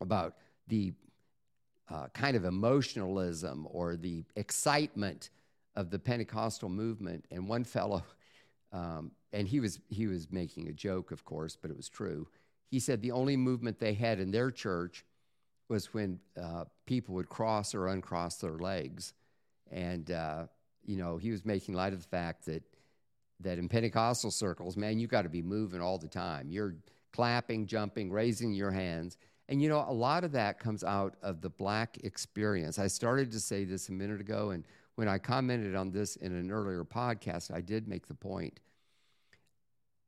about 0.00 0.36
the 0.68 0.92
uh, 1.88 2.08
kind 2.12 2.36
of 2.36 2.44
emotionalism 2.44 3.66
or 3.70 3.96
the 3.96 4.24
excitement 4.34 5.30
of 5.76 5.90
the 5.90 5.98
Pentecostal 5.98 6.68
movement, 6.68 7.24
and 7.30 7.48
one 7.48 7.64
fellow, 7.64 8.02
um, 8.72 9.12
and 9.32 9.46
he 9.46 9.60
was 9.60 9.78
he 9.88 10.06
was 10.06 10.30
making 10.30 10.68
a 10.68 10.72
joke, 10.72 11.10
of 11.12 11.24
course, 11.24 11.56
but 11.60 11.70
it 11.70 11.76
was 11.76 11.88
true. 11.88 12.26
He 12.70 12.80
said 12.80 13.00
the 13.00 13.12
only 13.12 13.36
movement 13.36 13.78
they 13.78 13.94
had 13.94 14.18
in 14.18 14.30
their 14.30 14.50
church 14.50 15.04
was 15.68 15.92
when 15.94 16.18
uh, 16.40 16.64
people 16.86 17.14
would 17.14 17.28
cross 17.28 17.74
or 17.74 17.88
uncross 17.88 18.36
their 18.36 18.58
legs. 18.58 19.12
And, 19.70 20.10
uh, 20.10 20.46
you 20.84 20.96
know, 20.96 21.16
he 21.16 21.30
was 21.30 21.44
making 21.44 21.74
light 21.74 21.92
of 21.92 22.02
the 22.02 22.08
fact 22.08 22.46
that, 22.46 22.62
that 23.40 23.58
in 23.58 23.68
Pentecostal 23.68 24.30
circles, 24.30 24.76
man, 24.76 24.98
you 24.98 25.06
got 25.06 25.22
to 25.22 25.28
be 25.28 25.42
moving 25.42 25.80
all 25.80 25.98
the 25.98 26.08
time. 26.08 26.50
You're 26.50 26.76
clapping, 27.12 27.66
jumping, 27.66 28.10
raising 28.10 28.52
your 28.52 28.70
hands. 28.70 29.16
And, 29.48 29.62
you 29.62 29.68
know, 29.68 29.84
a 29.86 29.92
lot 29.92 30.24
of 30.24 30.32
that 30.32 30.58
comes 30.58 30.82
out 30.82 31.16
of 31.22 31.40
the 31.40 31.50
black 31.50 31.98
experience. 32.04 32.78
I 32.78 32.88
started 32.88 33.30
to 33.32 33.40
say 33.40 33.64
this 33.64 33.88
a 33.88 33.92
minute 33.92 34.20
ago, 34.20 34.50
and 34.50 34.64
when 34.96 35.08
I 35.08 35.18
commented 35.18 35.74
on 35.74 35.92
this 35.92 36.16
in 36.16 36.32
an 36.32 36.50
earlier 36.50 36.84
podcast, 36.84 37.54
I 37.54 37.60
did 37.60 37.86
make 37.86 38.06
the 38.06 38.14
point. 38.14 38.60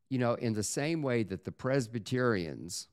You 0.09 0.17
know, 0.17 0.33
in 0.33 0.53
the 0.53 0.63
same 0.63 1.01
way 1.01 1.23
that 1.23 1.45
the 1.45 1.51
Presbyterians 1.51 2.87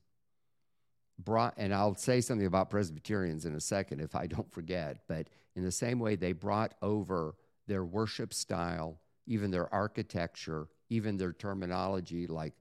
brought, 1.19 1.55
and 1.57 1.73
I'll 1.73 1.95
say 1.95 2.21
something 2.21 2.45
about 2.45 2.69
Presbyterians 2.69 3.45
in 3.45 3.55
a 3.55 3.59
second 3.59 4.01
if 4.01 4.15
I 4.15 4.27
don't 4.27 4.51
forget, 4.51 4.99
but 5.07 5.27
in 5.57 5.63
the 5.63 5.71
same 5.71 5.99
way 5.99 6.15
they 6.15 6.33
brought 6.33 6.75
over 6.83 7.33
their 7.67 7.83
worship 7.83 8.31
style, 8.31 8.99
even 9.25 9.49
their 9.49 9.73
architecture, 9.73 10.67
even 10.89 11.17
their 11.17 11.33
terminology, 11.33 12.27
like 12.27 12.53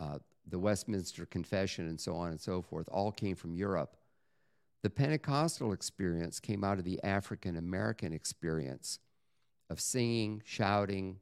uh, 0.00 0.18
the 0.48 0.58
Westminster 0.58 1.26
Confession 1.26 1.88
and 1.88 2.00
so 2.00 2.16
on 2.16 2.30
and 2.30 2.40
so 2.40 2.62
forth, 2.62 2.88
all 2.90 3.12
came 3.12 3.36
from 3.36 3.54
Europe. 3.54 3.96
The 4.82 4.88
Pentecostal 4.88 5.72
experience 5.72 6.40
came 6.40 6.64
out 6.64 6.78
of 6.78 6.84
the 6.84 6.98
African 7.04 7.56
American 7.56 8.14
experience 8.14 8.98
of 9.68 9.78
singing, 9.78 10.42
shouting, 10.44 11.18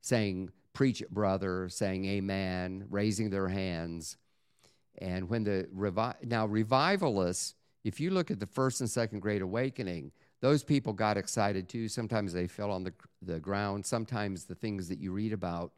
saying, 0.00 0.50
Preach 0.72 1.02
it, 1.02 1.10
brother, 1.10 1.68
saying 1.68 2.06
amen, 2.06 2.86
raising 2.88 3.28
their 3.28 3.48
hands. 3.48 4.16
And 4.98 5.28
when 5.28 5.44
the 5.44 5.68
revi- 5.76 6.24
now 6.24 6.46
revivalists, 6.46 7.56
if 7.84 8.00
you 8.00 8.10
look 8.10 8.30
at 8.30 8.40
the 8.40 8.46
first 8.46 8.80
and 8.80 8.88
second 8.88 9.20
Great 9.20 9.42
Awakening, 9.42 10.12
those 10.42 10.64
people 10.64 10.92
got 10.92 11.16
excited 11.16 11.68
too. 11.68 11.88
Sometimes 11.88 12.32
they 12.32 12.48
fell 12.48 12.72
on 12.72 12.82
the, 12.82 12.92
the 13.22 13.38
ground. 13.38 13.86
Sometimes 13.86 14.44
the 14.44 14.56
things 14.56 14.88
that 14.88 14.98
you 14.98 15.12
read 15.12 15.32
about 15.32 15.72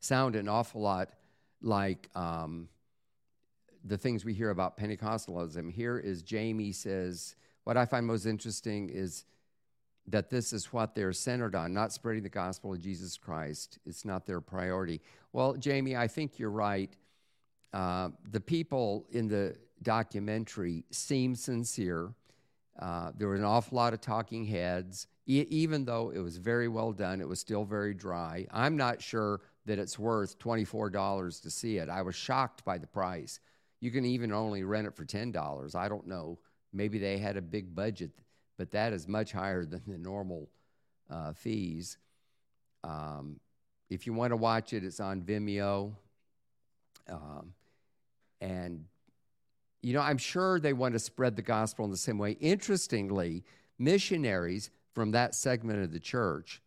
sound 0.00 0.36
an 0.36 0.48
awful 0.48 0.82
lot 0.82 1.08
like 1.62 2.10
um, 2.14 2.68
the 3.82 3.96
things 3.96 4.22
we 4.22 4.34
hear 4.34 4.50
about 4.50 4.76
Pentecostalism. 4.76 5.72
Here 5.72 5.98
is 5.98 6.22
Jamie 6.22 6.72
says, 6.72 7.36
What 7.64 7.78
I 7.78 7.86
find 7.86 8.06
most 8.06 8.26
interesting 8.26 8.90
is 8.90 9.24
that 10.08 10.28
this 10.28 10.52
is 10.52 10.70
what 10.70 10.94
they're 10.94 11.14
centered 11.14 11.54
on, 11.54 11.72
not 11.72 11.90
spreading 11.90 12.22
the 12.22 12.28
gospel 12.28 12.74
of 12.74 12.82
Jesus 12.82 13.16
Christ. 13.16 13.78
It's 13.86 14.04
not 14.04 14.26
their 14.26 14.42
priority. 14.42 15.00
Well, 15.32 15.54
Jamie, 15.54 15.96
I 15.96 16.06
think 16.06 16.38
you're 16.38 16.50
right. 16.50 16.94
Uh, 17.72 18.10
the 18.30 18.40
people 18.40 19.06
in 19.10 19.26
the 19.26 19.56
documentary 19.82 20.84
seem 20.90 21.34
sincere. 21.34 22.12
Uh, 22.78 23.12
there 23.16 23.28
were 23.28 23.36
an 23.36 23.44
awful 23.44 23.76
lot 23.76 23.94
of 23.94 24.00
talking 24.00 24.44
heads. 24.44 25.06
E- 25.26 25.46
even 25.48 25.84
though 25.84 26.10
it 26.10 26.18
was 26.18 26.36
very 26.36 26.68
well 26.68 26.92
done, 26.92 27.20
it 27.20 27.28
was 27.28 27.38
still 27.40 27.64
very 27.64 27.94
dry. 27.94 28.46
I'm 28.50 28.76
not 28.76 29.00
sure 29.00 29.40
that 29.66 29.78
it's 29.78 29.98
worth 29.98 30.38
$24 30.38 31.42
to 31.42 31.50
see 31.50 31.78
it. 31.78 31.88
I 31.88 32.02
was 32.02 32.14
shocked 32.14 32.64
by 32.64 32.78
the 32.78 32.86
price. 32.86 33.40
You 33.80 33.90
can 33.90 34.04
even 34.04 34.32
only 34.32 34.64
rent 34.64 34.86
it 34.86 34.94
for 34.94 35.04
$10. 35.04 35.74
I 35.74 35.88
don't 35.88 36.06
know. 36.06 36.38
Maybe 36.72 36.98
they 36.98 37.18
had 37.18 37.36
a 37.36 37.42
big 37.42 37.74
budget, 37.74 38.10
but 38.58 38.70
that 38.72 38.92
is 38.92 39.06
much 39.06 39.32
higher 39.32 39.64
than 39.64 39.82
the 39.86 39.98
normal 39.98 40.48
uh, 41.08 41.32
fees. 41.32 41.98
Um, 42.82 43.38
if 43.88 44.06
you 44.06 44.12
want 44.12 44.32
to 44.32 44.36
watch 44.36 44.72
it, 44.72 44.84
it's 44.84 45.00
on 45.00 45.22
Vimeo. 45.22 45.94
Um, 47.08 47.52
and, 48.40 48.84
you 49.84 49.92
know, 49.92 50.00
I'm 50.00 50.16
sure 50.16 50.58
they 50.58 50.72
want 50.72 50.94
to 50.94 50.98
spread 50.98 51.36
the 51.36 51.42
gospel 51.42 51.84
in 51.84 51.90
the 51.90 51.96
same 51.98 52.16
way. 52.16 52.32
Interestingly, 52.40 53.44
missionaries 53.78 54.70
from 54.94 55.10
that 55.10 55.34
segment 55.34 55.82
of 55.82 55.92
the 55.92 56.00
church, 56.00 56.62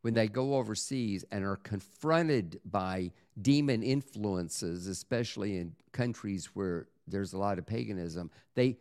when 0.00 0.14
they 0.14 0.26
go 0.26 0.54
overseas 0.54 1.22
and 1.30 1.44
are 1.44 1.56
confronted 1.56 2.60
by 2.64 3.10
demon 3.40 3.82
influences, 3.82 4.86
especially 4.86 5.58
in 5.58 5.74
countries 5.92 6.46
where 6.54 6.88
there's 7.06 7.34
a 7.34 7.38
lot 7.38 7.58
of 7.58 7.66
paganism, 7.66 8.30
they 8.54 8.78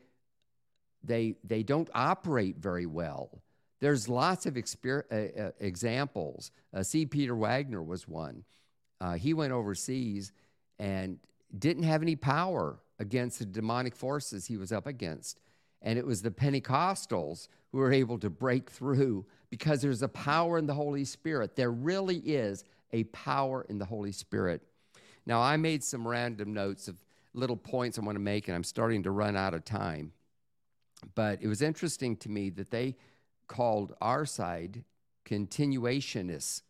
they 1.03 1.35
they 1.43 1.61
don't 1.61 1.89
operate 1.93 2.57
very 2.57 2.85
well. 2.85 3.41
There's 3.81 4.07
lots 4.07 4.45
of 4.45 4.53
exper- 4.53 5.03
uh, 5.11 5.41
uh, 5.41 5.51
examples. 5.59 6.51
Uh, 6.73 6.83
C. 6.83 7.05
Peter 7.05 7.35
Wagner 7.35 7.83
was 7.83 8.07
one. 8.07 8.45
Uh, 9.01 9.13
he 9.13 9.33
went 9.33 9.51
overseas 9.51 10.31
and 10.79 11.19
didn't 11.57 11.83
have 11.83 12.01
any 12.01 12.15
power 12.15 12.77
against 13.01 13.39
the 13.39 13.45
demonic 13.45 13.95
forces 13.95 14.45
he 14.45 14.57
was 14.57 14.71
up 14.71 14.85
against. 14.85 15.39
And 15.81 15.97
it 15.97 16.05
was 16.05 16.21
the 16.21 16.29
Pentecostals 16.29 17.47
who 17.71 17.79
were 17.79 17.91
able 17.91 18.19
to 18.19 18.29
break 18.29 18.69
through 18.69 19.25
because 19.49 19.81
there's 19.81 20.03
a 20.03 20.07
power 20.07 20.59
in 20.59 20.67
the 20.67 20.75
Holy 20.75 21.03
Spirit. 21.03 21.55
There 21.55 21.71
really 21.71 22.17
is 22.17 22.63
a 22.93 23.05
power 23.05 23.65
in 23.67 23.79
the 23.79 23.85
Holy 23.85 24.11
Spirit. 24.11 24.61
Now, 25.25 25.41
I 25.41 25.57
made 25.57 25.83
some 25.83 26.07
random 26.07 26.53
notes 26.53 26.87
of 26.87 27.03
little 27.33 27.57
points 27.57 27.97
I 27.97 28.01
want 28.01 28.15
to 28.15 28.21
make, 28.21 28.47
and 28.47 28.55
I'm 28.55 28.63
starting 28.63 29.03
to 29.03 29.11
run 29.11 29.35
out 29.35 29.55
of 29.55 29.65
time. 29.65 30.11
But 31.15 31.41
it 31.41 31.47
was 31.47 31.63
interesting 31.63 32.15
to 32.17 32.29
me 32.29 32.51
that 32.51 32.69
they 32.69 32.95
called 33.47 33.93
our 33.99 34.25
side 34.25 34.83
continuationists. 35.25 36.61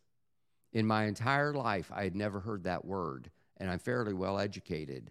In 0.72 0.86
my 0.86 1.04
entire 1.04 1.52
life, 1.52 1.90
I 1.94 2.04
had 2.04 2.16
never 2.16 2.40
heard 2.40 2.64
that 2.64 2.84
word, 2.84 3.30
and 3.58 3.70
I'm 3.70 3.78
fairly 3.78 4.14
well 4.14 4.38
educated, 4.38 5.10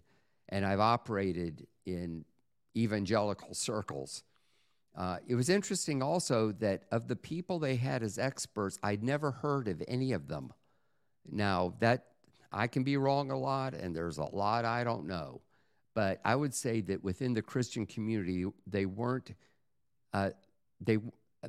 and 0.52 0.66
I've 0.66 0.80
operated 0.80 1.66
in 1.86 2.26
evangelical 2.76 3.54
circles. 3.54 4.24
Uh, 4.96 5.18
it 5.28 5.36
was 5.36 5.50
interesting 5.50 6.04
also 6.04 6.52
that 6.54 6.84
of 6.92 7.08
the 7.08 7.16
people 7.16 7.60
they 7.60 7.78
had 7.78 8.04
as 8.04 8.20
experts, 8.20 8.78
I'd 8.84 9.04
never 9.04 9.32
heard 9.32 9.68
of 9.68 9.82
any 9.88 10.12
of 10.12 10.28
them. 10.28 10.52
Now, 11.30 11.74
that 11.80 12.08
I 12.52 12.68
can 12.68 12.84
be 12.84 12.98
wrong 12.98 13.32
a 13.32 13.38
lot, 13.38 13.74
and 13.74 13.96
there's 13.96 14.18
a 14.18 14.24
lot 14.24 14.66
I 14.66 14.84
don't 14.84 15.08
know. 15.08 15.42
But 15.94 16.20
I 16.26 16.36
would 16.36 16.54
say 16.54 16.82
that 16.82 17.04
within 17.04 17.34
the 17.34 17.42
Christian 17.42 17.86
community, 17.86 18.46
they 18.68 18.86
weren't, 18.86 19.34
uh, 20.14 20.32
they, 20.80 20.98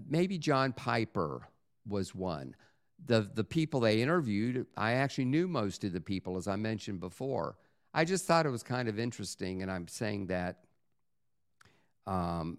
maybe 0.09 0.39
John 0.39 0.73
Piper 0.73 1.49
was 1.87 2.15
one. 2.15 2.55
The, 3.07 3.29
the 3.35 3.45
people 3.45 3.81
they 3.81 4.01
interviewed, 4.01 4.67
I 4.77 4.93
actually 4.93 5.25
knew 5.25 5.49
most 5.49 5.83
of 5.83 5.93
the 5.93 6.01
people, 6.01 6.37
as 6.37 6.47
I 6.47 6.57
mentioned 6.57 7.01
before. 7.01 7.57
I 7.95 8.05
just 8.05 8.25
thought 8.25 8.47
it 8.47 8.51
was 8.51 8.63
kind 8.63 8.89
of 8.89 8.99
interesting, 8.99 9.63
and 9.63 9.71
I'm 9.71 9.89
saying 9.89 10.27
that. 10.27 10.59
Um, 12.07 12.59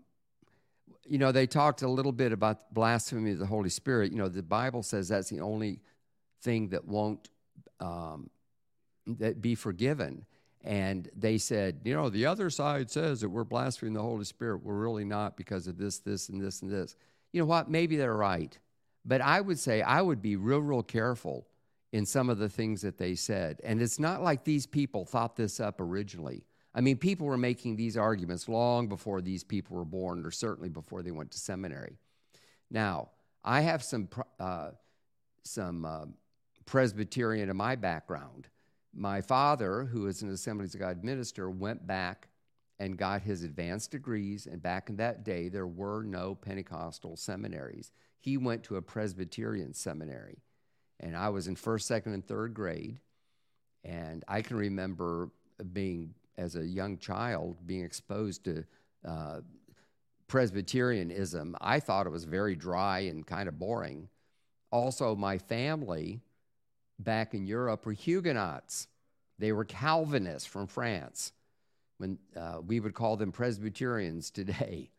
you 1.05 1.17
know, 1.17 1.33
they 1.33 1.47
talked 1.47 1.81
a 1.81 1.87
little 1.87 2.13
bit 2.13 2.31
about 2.31 2.73
blasphemy 2.73 3.31
of 3.31 3.39
the 3.39 3.45
Holy 3.45 3.69
Spirit. 3.69 4.13
You 4.13 4.19
know, 4.19 4.29
the 4.29 4.41
Bible 4.41 4.83
says 4.83 5.09
that's 5.09 5.29
the 5.29 5.41
only 5.41 5.81
thing 6.41 6.69
that 6.69 6.85
won't 6.85 7.29
um, 7.79 8.29
that 9.05 9.41
be 9.41 9.55
forgiven. 9.55 10.25
And 10.63 11.09
they 11.15 11.37
said, 11.37 11.81
you 11.83 11.93
know, 11.93 12.09
the 12.09 12.25
other 12.25 12.49
side 12.49 12.89
says 12.89 13.19
that 13.21 13.29
we're 13.29 13.43
blaspheming 13.43 13.93
the 13.93 14.01
Holy 14.01 14.23
Spirit. 14.23 14.63
We're 14.63 14.75
really 14.75 15.03
not 15.03 15.35
because 15.35 15.67
of 15.67 15.77
this, 15.77 15.99
this, 15.99 16.29
and 16.29 16.41
this, 16.41 16.61
and 16.61 16.71
this. 16.71 16.95
You 17.33 17.41
know 17.41 17.45
what? 17.45 17.69
Maybe 17.69 17.97
they're 17.97 18.15
right. 18.15 18.57
But 19.03 19.19
I 19.19 19.41
would 19.41 19.59
say 19.59 19.81
I 19.81 20.01
would 20.01 20.21
be 20.21 20.37
real, 20.37 20.59
real 20.59 20.83
careful 20.83 21.47
in 21.93 22.07
some 22.07 22.27
of 22.27 22.39
the 22.39 22.49
things 22.49 22.81
that 22.81 22.97
they 22.97 23.13
said. 23.13 23.61
And 23.63 23.81
it's 23.81 23.99
not 23.99 24.23
like 24.23 24.43
these 24.43 24.65
people 24.65 25.05
thought 25.05 25.35
this 25.35 25.59
up 25.59 25.79
originally. 25.79 26.43
I 26.75 26.81
mean, 26.81 26.97
people 26.97 27.27
were 27.27 27.37
making 27.37 27.75
these 27.75 27.95
arguments 27.95 28.49
long 28.49 28.87
before 28.89 29.21
these 29.21 29.43
people 29.43 29.77
were 29.77 29.85
born, 29.85 30.25
or 30.25 30.31
certainly 30.31 30.69
before 30.69 31.03
they 31.03 31.11
went 31.11 31.29
to 31.31 31.37
seminary. 31.37 31.99
Now, 32.71 33.11
I 33.43 33.61
have 33.61 33.83
some 33.83 34.09
uh, 34.39 34.71
some 35.43 35.85
uh, 35.85 36.05
Presbyterian 36.65 37.49
in 37.49 37.55
my 37.55 37.75
background. 37.75 38.47
My 38.95 39.21
father, 39.21 39.83
who 39.83 40.07
is 40.07 40.23
an 40.23 40.31
Assemblies 40.31 40.73
of 40.73 40.79
God 40.79 41.03
minister, 41.03 41.49
went 41.49 41.85
back 41.85 42.27
and 42.79 42.97
got 42.97 43.21
his 43.21 43.43
advanced 43.43 43.91
degrees. 43.91 44.47
And 44.47 44.63
back 44.63 44.89
in 44.89 44.95
that 44.95 45.23
day, 45.23 45.47
there 45.47 45.67
were 45.67 46.01
no 46.01 46.33
Pentecostal 46.33 47.17
seminaries. 47.17 47.91
He 48.19 48.37
went 48.37 48.63
to 48.63 48.77
a 48.77 48.81
Presbyterian 48.81 49.73
seminary. 49.73 50.39
And 51.03 51.17
I 51.17 51.29
was 51.29 51.47
in 51.47 51.57
first, 51.57 51.85
second, 51.85 52.13
and 52.13 52.25
third 52.25 52.53
grade. 52.53 52.99
And 53.83 54.23
I 54.25 54.41
can 54.41 54.55
remember 54.55 55.29
being, 55.73 56.15
as 56.37 56.55
a 56.55 56.65
young 56.65 56.97
child, 56.97 57.57
being 57.67 57.83
exposed 57.83 58.45
to 58.45 58.63
uh, 59.05 59.41
Presbyterianism. 60.27 61.57
I 61.59 61.81
thought 61.81 62.07
it 62.07 62.11
was 62.11 62.23
very 62.23 62.55
dry 62.55 62.99
and 62.99 63.27
kind 63.27 63.49
of 63.49 63.59
boring. 63.59 64.07
Also, 64.71 65.13
my 65.13 65.37
family 65.37 66.21
back 66.97 67.33
in 67.33 67.45
Europe 67.45 67.85
were 67.85 67.91
Huguenots. 67.91 68.87
They 69.37 69.51
were 69.51 69.65
Calvinists 69.65 70.47
from 70.47 70.67
France. 70.67 71.33
When 71.97 72.17
uh, 72.35 72.59
we 72.65 72.79
would 72.79 72.93
call 72.93 73.17
them 73.17 73.33
Presbyterians 73.33 74.31
today, 74.31 74.89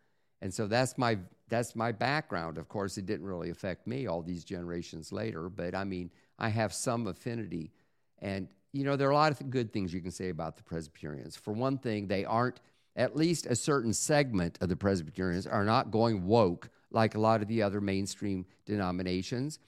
and 0.43 0.53
so 0.53 0.67
that's 0.67 0.99
my 0.99 1.19
that's 1.49 1.77
my 1.77 1.93
background. 1.93 2.59
Of 2.59 2.69
course, 2.69 2.97
it 2.99 3.07
didn't 3.07 3.27
really 3.27 3.51
affect 3.51 3.87
me 3.87 4.07
all 4.07 4.23
these 4.23 4.45
generations 4.45 5.13
later, 5.13 5.49
but 5.49 5.75
I 5.75 5.85
mean, 5.85 6.11
I 6.39 6.49
have 6.49 6.73
some 6.73 7.07
affinity, 7.07 7.73
and 8.21 8.49
you 8.73 8.85
know, 8.85 8.97
there 8.97 9.09
are 9.09 9.13
a 9.13 9.17
lot 9.17 9.33
of 9.33 9.51
good 9.51 9.73
things 9.73 9.95
you 9.95 10.01
can 10.01 10.11
say 10.11 10.31
about 10.31 10.57
the 10.57 10.63
Presbyterians. 10.65 11.37
For 11.37 11.53
one 11.53 11.79
thing, 11.79 12.09
they 12.09 12.25
aren't 12.25 12.61
at 12.97 13.15
least 13.17 13.47
a 13.47 13.55
certain 13.55 13.93
segment 13.93 14.59
of 14.61 14.69
the 14.69 14.77
Presbyterians 14.77 15.47
are 15.47 15.65
not 15.65 15.91
going 15.91 16.27
woke 16.27 16.71
like 16.91 17.15
a 17.15 17.21
lot 17.21 17.43
of 17.43 17.49
the 17.49 17.63
other 17.63 17.81
mainstream 17.81 18.47
denominations. 18.67 19.59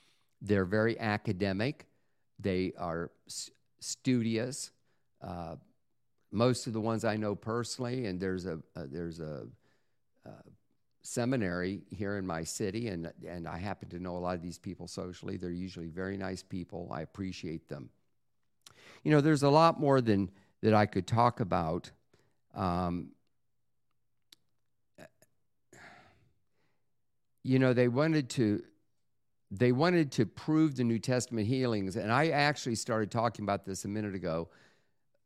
They're 0.40 0.64
very 0.64 0.98
academic. 0.98 1.86
They 2.38 2.72
are 2.78 3.10
studious. 3.80 4.70
Uh, 5.22 5.56
most 6.32 6.66
of 6.66 6.72
the 6.72 6.80
ones 6.80 7.04
I 7.04 7.16
know 7.16 7.34
personally, 7.34 8.06
and 8.06 8.20
there's 8.20 8.46
a, 8.46 8.58
there's 8.74 9.20
a 9.20 9.46
seminary 11.06 11.82
here 11.90 12.18
in 12.18 12.26
my 12.26 12.42
city, 12.42 12.88
and, 12.88 13.12
and 13.26 13.46
I 13.46 13.58
happen 13.58 13.88
to 13.90 13.98
know 13.98 14.16
a 14.16 14.18
lot 14.18 14.34
of 14.34 14.42
these 14.42 14.58
people 14.58 14.88
socially. 14.88 15.36
They're 15.36 15.50
usually 15.50 15.88
very 15.88 16.16
nice 16.16 16.42
people. 16.42 16.90
I 16.92 17.02
appreciate 17.02 17.68
them. 17.68 17.90
You 19.04 19.12
know, 19.12 19.20
there's 19.20 19.42
a 19.42 19.50
lot 19.50 19.78
more 19.78 20.00
than 20.00 20.30
that 20.62 20.74
I 20.74 20.86
could 20.86 21.06
talk 21.06 21.40
about. 21.40 21.90
Um, 22.54 23.10
you 27.42 27.58
know, 27.58 27.72
they 27.72 27.88
wanted 27.88 28.28
to 28.30 28.62
they 29.52 29.70
wanted 29.70 30.10
to 30.10 30.26
prove 30.26 30.74
the 30.74 30.82
New 30.82 30.98
Testament 30.98 31.46
healings, 31.46 31.94
and 31.94 32.10
I 32.10 32.30
actually 32.30 32.74
started 32.74 33.12
talking 33.12 33.44
about 33.44 33.64
this 33.64 33.84
a 33.84 33.88
minute 33.88 34.14
ago. 34.16 34.48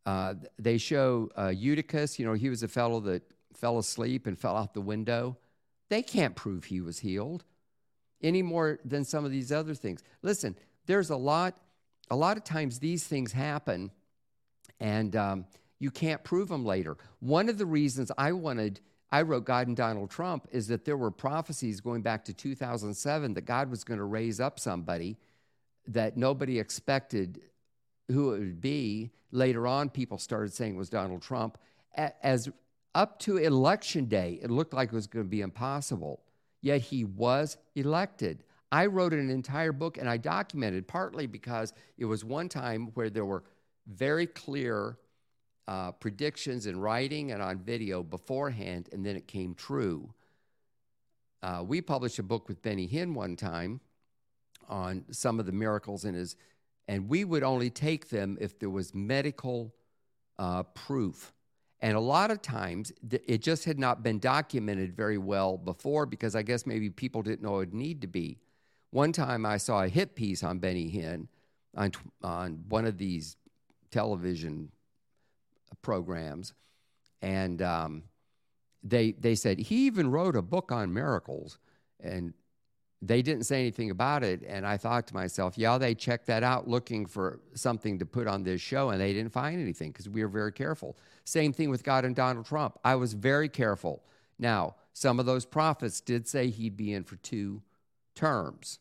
Uh, 0.05 0.35
they 0.59 0.77
show 0.77 1.31
uh, 1.38 1.53
Eutychus, 1.55 2.19
you 2.19 2.27
know, 2.27 2.35
he 2.35 2.51
was 2.51 2.62
a 2.62 2.69
fellow 2.69 3.01
that 3.01 3.23
fell 3.55 3.79
asleep 3.79 4.27
and 4.27 4.38
fell 4.38 4.57
out 4.57 4.75
the 4.75 4.81
window. 4.81 5.37
They 5.90 6.03
can't 6.03 6.35
prove 6.35 6.64
he 6.64 6.81
was 6.81 7.00
healed 7.00 7.44
any 8.22 8.42
more 8.42 8.79
than 8.85 9.05
some 9.05 9.24
of 9.24 9.31
these 9.31 9.53
other 9.53 9.74
things. 9.74 10.03
Listen, 10.22 10.57
there's 10.87 11.11
a 11.11 11.16
lot, 11.16 11.57
a 12.11 12.16
lot 12.16 12.37
of 12.37 12.44
times 12.44 12.79
these 12.79 13.05
things 13.05 13.33
happen, 13.33 13.90
and 14.79 15.14
um, 15.16 15.44
you 15.79 15.90
can't 15.90 16.22
prove 16.22 16.48
them 16.48 16.64
later. 16.64 16.96
One 17.18 17.48
of 17.48 17.59
the 17.59 17.66
reasons 17.66 18.12
I 18.16 18.33
wanted, 18.33 18.81
I 19.11 19.22
wrote 19.22 19.44
God 19.44 19.66
and 19.66 19.76
Donald 19.76 20.11
Trump, 20.11 20.46
is 20.53 20.68
that 20.68 20.85
there 20.85 20.96
were 20.96 21.11
prophecies 21.11 21.81
going 21.81 22.03
back 22.03 22.24
to 22.26 22.33
2007 22.33 23.35
that 23.35 23.42
God 23.42 23.68
was 23.68 23.83
going 23.83 23.98
to 23.98 24.05
raise 24.05 24.40
up 24.40 24.61
somebody 24.61 25.18
that 25.88 26.16
nobody 26.16 26.61
expected 26.61 27.40
who 28.09 28.35
it 28.35 28.38
would 28.38 28.61
be. 28.61 29.11
Later 29.33 29.66
on, 29.66 29.90
people 29.90 30.18
started 30.18 30.53
saying 30.53 30.74
it 30.74 30.79
was 30.79 30.90
Donald 30.90 31.22
Trump. 31.22 31.59
As 32.22 32.48
up 32.94 33.18
to 33.20 33.37
election 33.37 34.07
day, 34.07 34.38
it 34.42 34.50
looked 34.50 34.74
like 34.74 34.88
it 34.88 34.94
was 34.94 35.07
going 35.07 35.24
to 35.24 35.29
be 35.31 35.40
impossible. 35.40 36.22
Yet 36.62 36.83
he 36.83 37.05
was 37.05 37.57
elected. 37.74 38.44
I 38.72 38.87
wrote 38.87 39.12
an 39.12 39.31
entire 39.31 39.72
book 39.72 39.98
and 39.98 40.09
I 40.09 40.16
documented 40.16 40.87
partly 40.87 41.26
because 41.26 41.72
it 41.98 42.05
was 42.05 42.24
one 42.24 42.48
time 42.48 42.90
where 42.94 43.11
there 43.11 43.24
were 43.24 43.44
very 43.87 44.26
clear 44.26 44.98
uh, 45.66 45.92
predictions 45.92 46.66
in 46.66 46.81
writing 46.81 47.33
and 47.33 47.40
on 47.42 47.59
video 47.59 48.03
beforehand, 48.03 48.88
and 48.92 49.05
then 49.05 49.16
it 49.16 49.29
came 49.29 49.55
true. 49.55 50.12
Uh, 51.42 51.62
we 51.66 51.81
published 51.81 52.18
a 52.18 52.22
book 52.22 52.48
with 52.48 52.61
Benny 52.61 52.88
Hinn 52.88 53.14
one 53.14 53.37
time 53.37 53.81
on 54.68 55.05
some 55.11 55.40
of 55.40 55.46
the 55.46 55.53
miracles 55.53 56.05
in 56.05 56.14
his, 56.14 56.37
and 56.88 57.09
we 57.09 57.24
would 57.24 57.42
only 57.42 57.70
take 57.70 58.09
them 58.09 58.37
if 58.40 58.59
there 58.59 58.70
was 58.70 58.94
medical 58.94 59.72
uh, 60.38 60.64
proof. 60.64 61.33
And 61.83 61.97
a 61.97 62.01
lot 62.01 62.31
of 62.31 62.43
times 62.43 62.93
it 63.11 63.38
just 63.38 63.64
had 63.64 63.79
not 63.79 64.03
been 64.03 64.19
documented 64.19 64.95
very 64.95 65.16
well 65.16 65.57
before 65.57 66.05
because 66.05 66.37
I 66.37 66.43
guess 66.43 66.66
maybe 66.66 66.90
people 66.90 67.23
didn't 67.23 67.43
know 67.43 67.61
it 67.61 67.73
need 67.73 68.03
to 68.03 68.07
be. 68.07 68.38
One 68.90 69.12
time 69.12 69.47
I 69.47 69.57
saw 69.57 69.83
a 69.83 69.88
hit 69.88 70.14
piece 70.14 70.43
on 70.43 70.59
Benny 70.59 70.90
Hinn 70.90 71.29
on, 71.77 71.93
on 72.23 72.64
one 72.69 72.85
of 72.85 72.99
these 72.99 73.37
television 73.90 74.71
programs, 75.81 76.53
and 77.23 77.62
um, 77.62 78.03
they, 78.83 79.12
they 79.12 79.35
said 79.35 79.59
he 79.59 79.87
even 79.87 80.11
wrote 80.11 80.37
a 80.37 80.43
book 80.43 80.73
on 80.73 80.93
miracles. 80.93 81.59
And 82.01 82.35
they 83.03 83.23
didn't 83.23 83.45
say 83.45 83.61
anything 83.61 83.91
about 83.91 84.23
it. 84.23 84.43
And 84.47 84.67
I 84.67 84.77
thought 84.77 85.07
to 85.07 85.15
myself, 85.15 85.57
yeah, 85.57 85.79
they 85.79 85.95
checked 85.95 86.27
that 86.27 86.43
out 86.43 86.69
looking 86.69 87.07
for 87.07 87.41
something 87.55 87.99
to 87.99 88.07
put 88.07 88.27
on 88.27 88.43
this 88.43 88.61
show, 88.61 88.91
and 88.91 89.01
they 89.01 89.13
didn't 89.13 89.33
find 89.33 89.61
anything 89.61 89.91
because 89.91 90.09
we 90.09 90.23
were 90.23 90.29
very 90.29 90.53
careful. 90.53 90.97
Same 91.25 91.53
thing 91.53 91.71
with 91.71 91.83
God 91.83 92.05
and 92.05 92.15
Donald 92.15 92.47
Trump. 92.47 92.79
I 92.85 92.97
was 92.97 93.15
very 93.15 93.49
careful. 93.49 94.05
Now, 94.39 94.77
some 94.93 95.19
of 95.19 95.27
those 95.27 95.47
prophets 95.47 96.01
did 96.01 96.29
say 96.29 96.51
he'd 96.51 96.77
be 96.77 96.93
in 96.93 97.05
for 97.05 97.17
two 97.17 97.63
terms. 98.15 98.81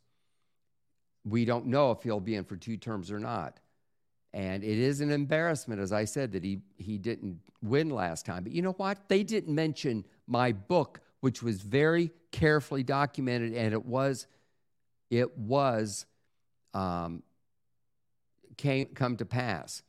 We 1.24 1.46
don't 1.46 1.68
know 1.68 1.92
if 1.92 2.04
he'll 2.04 2.20
be 2.20 2.36
in 2.36 2.44
for 2.44 2.58
two 2.58 2.78
terms 2.78 3.12
or 3.12 3.20
not. 3.20 3.60
And 4.34 4.64
it 4.64 4.78
is 4.78 5.02
an 5.02 5.12
embarrassment, 5.12 5.82
as 5.82 5.92
I 5.92 6.06
said, 6.06 6.34
that 6.34 6.44
he, 6.44 6.60
he 6.78 6.98
didn't 6.98 7.40
win 7.62 7.90
last 7.90 8.26
time. 8.26 8.44
But 8.44 8.52
you 8.52 8.62
know 8.62 8.74
what? 8.74 9.10
They 9.10 9.24
didn't 9.24 9.54
mention 9.54 10.06
my 10.28 10.52
book 10.52 11.02
which 11.22 11.44
was 11.44 11.62
very 11.62 12.12
carefully 12.32 12.84
documented, 12.84 13.54
and 13.54 13.74
it 13.74 13.86
was 13.86 14.28
it 15.10 15.38
was 15.38 16.06
um, 16.74 17.24
came 18.58 18.88
come 18.88 19.18
to 19.18 19.26
pass. 19.26 19.84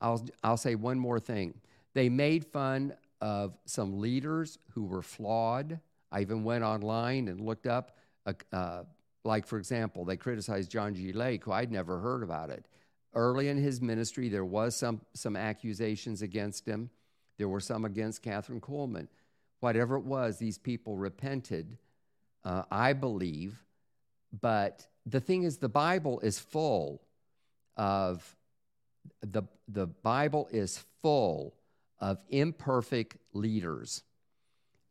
I'll 0.00 0.24
I'll 0.42 0.56
say 0.56 0.74
one 0.74 0.98
more 0.98 1.20
thing. 1.20 1.54
They 1.94 2.08
made 2.08 2.44
fun 2.44 2.94
of 3.20 3.56
some 3.64 4.00
leaders 4.00 4.58
who 4.72 4.84
were 4.84 5.02
flawed. 5.02 5.80
I 6.10 6.20
even 6.20 6.44
went 6.44 6.64
online 6.64 7.28
and 7.28 7.40
looked 7.40 7.66
up, 7.66 7.96
uh, 8.26 8.32
uh, 8.52 8.82
like 9.24 9.46
for 9.46 9.58
example, 9.58 10.04
they 10.04 10.16
criticized 10.16 10.70
John 10.70 10.94
G. 10.94 11.12
Lake, 11.12 11.44
who 11.44 11.52
I'd 11.52 11.72
never 11.72 11.98
heard 11.98 12.22
about 12.22 12.50
it. 12.50 12.66
Early 13.14 13.48
in 13.48 13.56
his 13.56 13.80
ministry, 13.80 14.28
there 14.28 14.44
was 14.44 14.76
some 14.76 15.00
some 15.14 15.36
accusations 15.36 16.20
against 16.22 16.66
him. 16.66 16.90
There 17.38 17.48
were 17.48 17.60
some 17.60 17.84
against 17.84 18.22
Kathryn 18.22 18.60
Kuhlman 18.60 19.08
whatever 19.64 19.96
it 19.96 20.04
was, 20.04 20.36
these 20.36 20.58
people 20.58 20.94
repented, 20.94 21.78
uh, 22.44 22.64
I 22.70 22.92
believe. 22.92 23.64
But 24.38 24.86
the 25.06 25.20
thing 25.20 25.44
is, 25.44 25.56
the 25.56 25.70
Bible 25.70 26.20
is 26.20 26.38
full 26.38 27.00
of 27.78 28.36
the, 29.22 29.44
the 29.66 29.86
Bible 29.86 30.48
is 30.50 30.84
full 31.00 31.54
of 31.98 32.18
imperfect 32.28 33.16
leaders. 33.32 34.02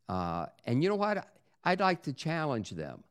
Uh, 0.08 0.46
and 0.64 0.82
you 0.82 0.88
know 0.88 0.96
what? 0.96 1.24
I'd 1.62 1.78
like 1.78 2.02
to 2.02 2.12
challenge 2.12 2.70
them. 2.70 3.04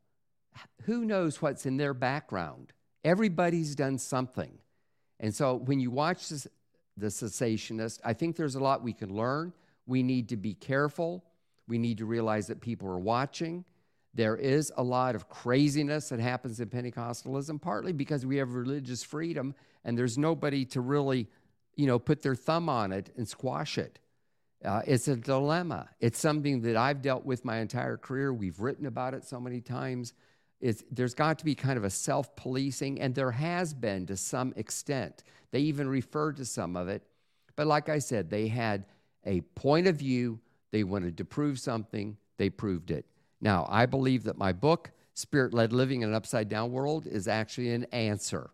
Who 0.81 1.05
knows 1.05 1.41
what's 1.41 1.65
in 1.65 1.77
their 1.77 1.93
background? 1.93 2.73
Everybody's 3.05 3.73
done 3.73 3.97
something. 3.97 4.51
And 5.21 5.33
so 5.33 5.55
when 5.55 5.79
you 5.79 5.91
watch 5.91 6.27
this, 6.27 6.45
the 6.97 7.07
cessationist, 7.07 8.01
I 8.03 8.11
think 8.11 8.35
there's 8.35 8.55
a 8.55 8.59
lot 8.59 8.83
we 8.83 8.91
can 8.91 9.15
learn. 9.15 9.53
We 9.85 10.03
need 10.03 10.27
to 10.29 10.37
be 10.37 10.55
careful. 10.55 11.23
We 11.67 11.77
need 11.77 11.97
to 11.99 12.05
realize 12.05 12.47
that 12.47 12.61
people 12.61 12.87
are 12.89 12.99
watching. 12.99 13.65
There 14.13 14.35
is 14.35 14.71
a 14.77 14.83
lot 14.83 15.15
of 15.15 15.27
craziness 15.29 16.09
that 16.09 16.19
happens 16.19 16.59
in 16.59 16.69
Pentecostalism, 16.69 17.61
partly 17.61 17.93
because 17.93 18.25
we 18.25 18.37
have 18.37 18.53
religious 18.53 19.03
freedom 19.03 19.55
and 19.83 19.97
there's 19.97 20.17
nobody 20.17 20.65
to 20.65 20.81
really, 20.81 21.27
you 21.75 21.87
know, 21.87 21.99
put 21.99 22.21
their 22.21 22.35
thumb 22.35 22.69
on 22.69 22.91
it 22.91 23.11
and 23.17 23.27
squash 23.27 23.77
it. 23.77 23.99
Uh, 24.63 24.81
it's 24.85 25.07
a 25.07 25.15
dilemma. 25.15 25.89
It's 25.99 26.19
something 26.19 26.61
that 26.61 26.77
I've 26.77 27.01
dealt 27.01 27.25
with 27.25 27.43
my 27.43 27.57
entire 27.57 27.97
career. 27.97 28.33
We've 28.33 28.59
written 28.59 28.85
about 28.85 29.13
it 29.13 29.25
so 29.25 29.39
many 29.39 29.59
times. 29.59 30.13
It's, 30.61 30.83
there's 30.89 31.13
got 31.13 31.39
to 31.39 31.45
be 31.45 31.55
kind 31.55 31.77
of 31.77 31.83
a 31.83 31.89
self 31.89 32.33
policing, 32.37 33.01
and 33.01 33.13
there 33.13 33.31
has 33.31 33.73
been 33.73 34.05
to 34.05 34.15
some 34.15 34.53
extent. 34.55 35.23
They 35.51 35.59
even 35.59 35.89
referred 35.89 36.37
to 36.37 36.45
some 36.45 36.77
of 36.77 36.87
it. 36.87 37.03
But 37.57 37.67
like 37.67 37.89
I 37.89 37.99
said, 37.99 38.29
they 38.29 38.47
had 38.47 38.85
a 39.25 39.41
point 39.41 39.87
of 39.87 39.97
view 39.97 40.39
they 40.73 40.83
wanted 40.83 41.19
to 41.19 41.23
prove 41.23 41.59
something, 41.59 42.17
they 42.37 42.49
proved 42.49 42.89
it. 42.89 43.05
Now, 43.39 43.67
I 43.69 43.85
believe 43.85 44.23
that 44.23 44.39
my 44.39 44.53
book, 44.53 44.89
Spirit 45.13 45.53
Led 45.53 45.71
Living 45.71 46.01
in 46.01 46.09
an 46.09 46.15
Upside 46.15 46.49
Down 46.49 46.71
World, 46.71 47.05
is 47.05 47.27
actually 47.27 47.69
an 47.73 47.83
answer. 47.91 48.49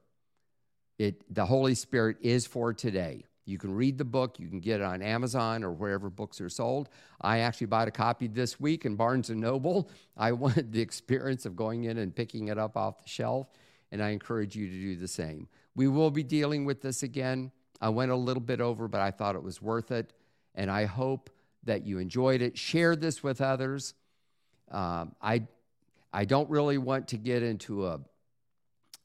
It, 0.97 1.23
the 1.33 1.45
Holy 1.45 1.75
Spirit 1.75 2.17
is 2.19 2.45
for 2.45 2.73
today. 2.73 3.23
You 3.45 3.57
can 3.57 3.73
read 3.73 3.97
the 3.97 4.03
book, 4.03 4.37
you 4.37 4.49
can 4.49 4.59
get 4.59 4.81
it 4.81 4.83
on 4.83 5.01
Amazon 5.01 5.63
or 5.63 5.71
wherever 5.71 6.09
books 6.09 6.41
are 6.41 6.49
sold. 6.49 6.89
I 7.21 7.39
actually 7.39 7.67
bought 7.67 7.87
a 7.87 7.91
copy 7.91 8.27
this 8.27 8.59
week 8.59 8.83
in 8.83 8.97
Barnes 8.97 9.29
and 9.29 9.39
Noble. 9.39 9.89
I 10.17 10.33
wanted 10.33 10.73
the 10.73 10.81
experience 10.81 11.45
of 11.45 11.55
going 11.55 11.85
in 11.85 11.99
and 11.99 12.13
picking 12.13 12.49
it 12.49 12.57
up 12.57 12.75
off 12.75 13.01
the 13.01 13.07
shelf, 13.07 13.47
and 13.93 14.03
I 14.03 14.09
encourage 14.09 14.57
you 14.57 14.67
to 14.67 14.73
do 14.73 14.97
the 14.97 15.07
same. 15.07 15.47
We 15.73 15.87
will 15.87 16.11
be 16.11 16.23
dealing 16.23 16.65
with 16.65 16.81
this 16.81 17.01
again. 17.01 17.53
I 17.79 17.87
went 17.87 18.11
a 18.11 18.15
little 18.17 18.43
bit 18.43 18.59
over, 18.59 18.89
but 18.89 18.99
I 18.99 19.09
thought 19.11 19.35
it 19.35 19.43
was 19.43 19.61
worth 19.61 19.91
it, 19.91 20.11
and 20.53 20.69
I 20.69 20.83
hope 20.83 21.29
that 21.63 21.85
you 21.85 21.99
enjoyed 21.99 22.41
it. 22.41 22.57
Share 22.57 22.95
this 22.95 23.23
with 23.23 23.41
others. 23.41 23.93
Um, 24.71 25.15
I, 25.21 25.43
I 26.13 26.25
don't 26.25 26.49
really 26.49 26.77
want 26.77 27.09
to 27.09 27.17
get 27.17 27.43
into 27.43 27.87
a, 27.87 27.99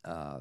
a, 0.05 0.41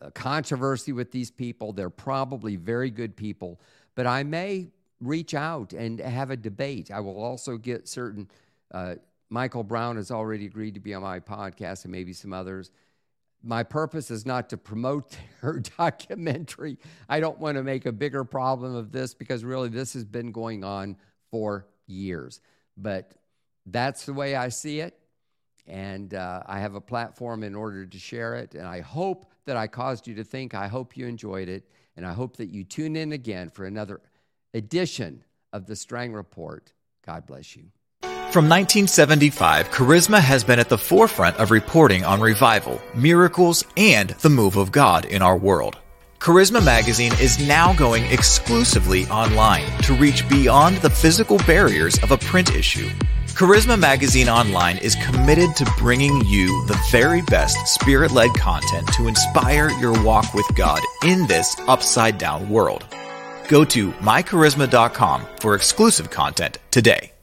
a 0.00 0.10
controversy 0.10 0.92
with 0.92 1.10
these 1.10 1.30
people. 1.30 1.72
They're 1.72 1.90
probably 1.90 2.56
very 2.56 2.90
good 2.90 3.16
people, 3.16 3.60
but 3.94 4.06
I 4.06 4.22
may 4.22 4.68
reach 5.00 5.34
out 5.34 5.72
and 5.72 6.00
have 6.00 6.30
a 6.30 6.36
debate. 6.36 6.90
I 6.90 7.00
will 7.00 7.22
also 7.22 7.56
get 7.56 7.88
certain. 7.88 8.28
Uh, 8.72 8.96
Michael 9.30 9.64
Brown 9.64 9.96
has 9.96 10.10
already 10.10 10.46
agreed 10.46 10.74
to 10.74 10.80
be 10.80 10.94
on 10.94 11.02
my 11.02 11.20
podcast, 11.20 11.84
and 11.84 11.92
maybe 11.92 12.12
some 12.12 12.32
others. 12.32 12.70
My 13.42 13.62
purpose 13.62 14.10
is 14.10 14.24
not 14.24 14.48
to 14.50 14.56
promote 14.56 15.16
their 15.42 15.60
documentary. 15.78 16.78
I 17.08 17.20
don't 17.20 17.38
want 17.38 17.56
to 17.56 17.62
make 17.62 17.86
a 17.86 17.92
bigger 17.92 18.24
problem 18.24 18.74
of 18.74 18.92
this 18.92 19.14
because 19.14 19.44
really 19.44 19.68
this 19.68 19.92
has 19.94 20.04
been 20.04 20.32
going 20.32 20.64
on 20.64 20.96
for 21.34 21.66
years. 21.88 22.40
But 22.76 23.10
that's 23.66 24.06
the 24.06 24.12
way 24.12 24.36
I 24.36 24.50
see 24.50 24.78
it. 24.78 24.96
And 25.66 26.14
uh, 26.14 26.44
I 26.46 26.60
have 26.60 26.76
a 26.76 26.80
platform 26.80 27.42
in 27.42 27.56
order 27.56 27.84
to 27.84 27.98
share 27.98 28.36
it. 28.36 28.54
And 28.54 28.68
I 28.68 28.82
hope 28.82 29.26
that 29.46 29.56
I 29.56 29.66
caused 29.66 30.06
you 30.06 30.14
to 30.14 30.22
think. 30.22 30.54
I 30.54 30.68
hope 30.68 30.96
you 30.96 31.08
enjoyed 31.08 31.48
it. 31.48 31.68
And 31.96 32.06
I 32.06 32.12
hope 32.12 32.36
that 32.36 32.50
you 32.50 32.62
tune 32.62 32.94
in 32.94 33.10
again 33.10 33.50
for 33.50 33.64
another 33.66 34.00
edition 34.52 35.24
of 35.52 35.66
the 35.66 35.74
Strang 35.74 36.12
Report. 36.12 36.72
God 37.04 37.26
bless 37.26 37.56
you. 37.56 37.64
From 38.02 38.48
1975, 38.48 39.70
Charisma 39.70 40.20
has 40.20 40.44
been 40.44 40.60
at 40.60 40.68
the 40.68 40.78
forefront 40.78 41.38
of 41.38 41.50
reporting 41.50 42.04
on 42.04 42.20
revival, 42.20 42.80
miracles, 42.94 43.64
and 43.76 44.10
the 44.10 44.30
move 44.30 44.56
of 44.56 44.70
God 44.70 45.04
in 45.04 45.20
our 45.20 45.36
world. 45.36 45.78
Charisma 46.24 46.64
Magazine 46.64 47.12
is 47.20 47.38
now 47.46 47.74
going 47.74 48.02
exclusively 48.04 49.04
online 49.08 49.66
to 49.82 49.92
reach 49.92 50.26
beyond 50.30 50.78
the 50.78 50.88
physical 50.88 51.36
barriers 51.46 52.02
of 52.02 52.12
a 52.12 52.16
print 52.16 52.56
issue. 52.56 52.88
Charisma 53.36 53.78
Magazine 53.78 54.30
Online 54.30 54.78
is 54.78 54.94
committed 55.04 55.54
to 55.56 55.70
bringing 55.76 56.24
you 56.24 56.64
the 56.64 56.82
very 56.90 57.20
best 57.20 57.58
spirit 57.66 58.10
led 58.10 58.32
content 58.32 58.88
to 58.94 59.06
inspire 59.06 59.68
your 59.80 60.02
walk 60.02 60.32
with 60.32 60.46
God 60.54 60.80
in 61.04 61.26
this 61.26 61.56
upside 61.68 62.16
down 62.16 62.48
world. 62.48 62.86
Go 63.46 63.62
to 63.66 63.92
mycharisma.com 63.92 65.26
for 65.40 65.54
exclusive 65.54 66.10
content 66.10 66.56
today. 66.70 67.13